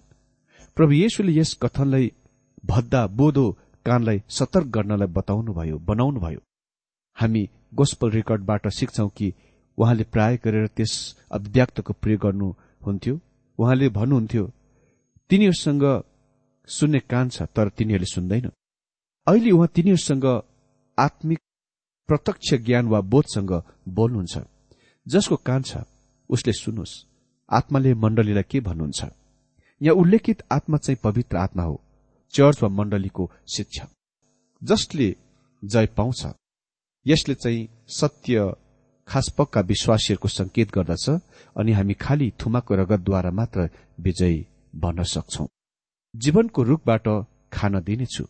प्रभु 0.78 0.94
येशुले 0.94 1.32
यस 1.40 1.54
कथनलाई 1.62 2.12
भद्दा 2.66 3.02
बोधो 3.08 3.46
कानलाई 3.86 4.18
सतर्क 4.30 4.68
गर्नलाई 4.68 5.08
बताउनुभयो 5.08 5.78
बनाउनुभयो। 5.80 6.42
हामी 7.18 7.50
गोस्पल 7.76 8.10
रेकर्डबाट 8.12 8.68
सिक्छौ 8.68 9.08
कि 9.08 9.34
उहाँले 9.78 10.04
प्राय 10.14 10.38
गरेर 10.44 10.68
त्यस 10.68 10.94
अभिव्यक्तको 11.32 11.94
प्रयोग 11.94 12.22
गर्नुहुन्थ्यो 12.22 13.20
उहाँले 13.60 13.90
भन्नुहुन्थ्यो 13.90 14.52
तिनीहरूसँग 15.30 15.84
सुन्ने 16.70 17.00
कान 17.00 17.30
छ 17.30 17.42
तर 17.56 17.70
तिनीहरूले 17.70 18.06
सुन्दैन। 18.06 18.50
अहिले 19.28 19.52
उहाँ 19.52 19.68
तिनीहरूसँग 19.76 20.26
आत्मिक 20.98 21.40
प्रत्यक्ष 22.10 22.54
ज्ञान 22.66 22.88
वा 22.88 23.00
बोधसँग 23.02 23.52
बोल्नुहुन्छ। 23.90 24.36
जसको 25.08 25.36
कान 25.48 25.62
छ 25.62 25.78
उसले 26.30 26.54
सुनोस्। 26.54 26.94
आत्माले 27.50 27.94
मण्डलीलाई 27.94 28.44
के 28.44 28.60
भन्नुहुन्छ? 28.60 29.02
यहाँ 29.82 29.96
उल्लेखित 29.96 30.44
आत्मा 30.52 30.78
चाहिँ 30.78 30.98
पवित्र 31.04 31.38
आत्मा 31.38 31.64
हो 31.64 31.82
चर्च 32.34 32.64
वा 32.64 32.70
मण्डलीको 32.70 33.32
शिक्षा। 33.56 33.88
जसले 34.62 35.16
जय 35.64 35.88
पाउँछ 35.98 36.26
यसले 37.06 37.36
चाहिँ 37.36 37.68
सत्य 37.88 38.54
खास 39.08 39.30
पक्का 39.38 39.62
विश्वासीहरूको 39.62 40.28
संकेत 40.28 40.72
गर्दछ 40.72 41.10
अनि 41.58 41.72
हामी 41.72 41.94
खालि 41.94 42.32
थुमाको 42.42 42.76
रगतद्वारा 42.76 43.32
मात्र 43.32 43.70
विजयी 44.00 44.46
भन्न 44.76 45.04
सक्छौ। 45.04 45.48
जीवनको 46.16 46.64
रूखबाट 46.64 47.08
खान 47.54 47.80
दिनेछु। 47.82 48.26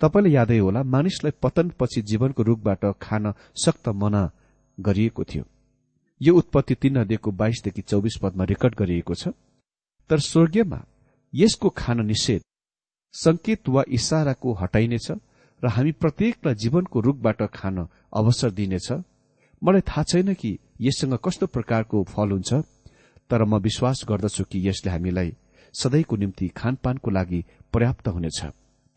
तपाईँलाई 0.00 0.32
यादै 0.32 0.58
होला 0.58 0.82
मानिसलाई 0.82 1.32
पतनपछि 1.42 2.02
जीवनको 2.02 2.42
रूखबाट 2.42 2.84
खान 3.02 3.32
सक्त 3.56 3.88
मना 3.88 4.30
गरिएको 4.78 5.24
थियो। 5.24 5.44
यो 6.20 6.34
उत्पत्ति 6.34 6.74
तीन 6.74 6.98
नदीको 6.98 7.30
बाइसदेखि 7.30 7.82
चौबिस 7.82 8.16
पदमा 8.22 8.44
रेकर्ड 8.44 8.74
गरिएको 8.74 9.14
छ। 9.14 9.28
तर 10.10 10.18
स्वर्गीयमा 10.20 10.80
यसको 11.34 11.68
खान 11.70 12.06
निषेध 12.06 12.42
संकेत 13.14 13.68
वा 13.68 13.82
इसाराको 13.88 14.52
हटाइनेछ 14.52 15.10
र 15.62 15.68
हामी 15.68 15.92
प्रत्येकलाई 15.92 16.54
जीवनको 16.54 17.00
रूखबाट 17.00 17.42
खान 17.54 17.88
अवसर 18.14 18.50
दिनेछ। 18.50 18.92
मलाई 19.62 19.80
थाहा 19.80 20.02
छैन 20.02 20.34
कि 20.34 20.58
यससँग 20.80 21.18
कस्तो 21.24 21.46
प्रकारको 21.46 22.02
फल 22.04 22.30
हुन्छ 22.30 22.52
तर 23.30 23.44
म 23.44 23.58
विश्वास 23.58 24.04
गर्दछु 24.08 24.44
कि 24.44 24.68
यसले 24.68 24.90
हामीलाई 24.92 25.32
सधैँको 25.74 26.16
निम्ति 26.16 26.48
खानपानको 26.48 27.10
लागि 27.10 27.44
पर्याप्त 27.72 28.08
हुनेछ। 28.08 28.40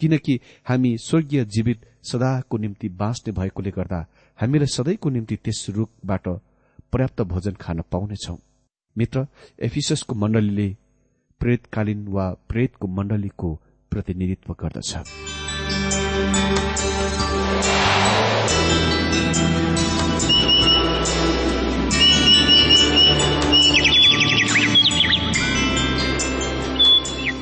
किनकि 0.01 0.39
हामी 0.67 0.97
स्वर्गीय 0.97 1.45
जीवित 1.45 1.86
सदाको 2.03 2.58
निम्ति 2.58 2.89
बाँच्ने 2.89 3.34
भएकोले 3.34 3.71
गर्दा 3.71 4.06
हामीलाई 4.39 4.67
सधैँको 4.67 5.10
निम्ति 5.10 5.36
त्यस 5.36 5.65
रूखबाट 5.69 6.27
पर्याप्त 6.93 7.21
भोजन 7.21 7.56
खान 7.62 7.82
पाउनेछौ। 7.91 8.38
मित्र 8.95 9.25
एफिसको 9.60 10.15
मण्डलीले 10.15 10.69
प्रेतकालीन 11.41 12.08
वा 12.08 12.30
प्रेतको 12.49 12.88
मण्डलीको 12.88 13.53
प्रतिनिधित्व 13.91 14.53
गर्दछ। 14.53 16.06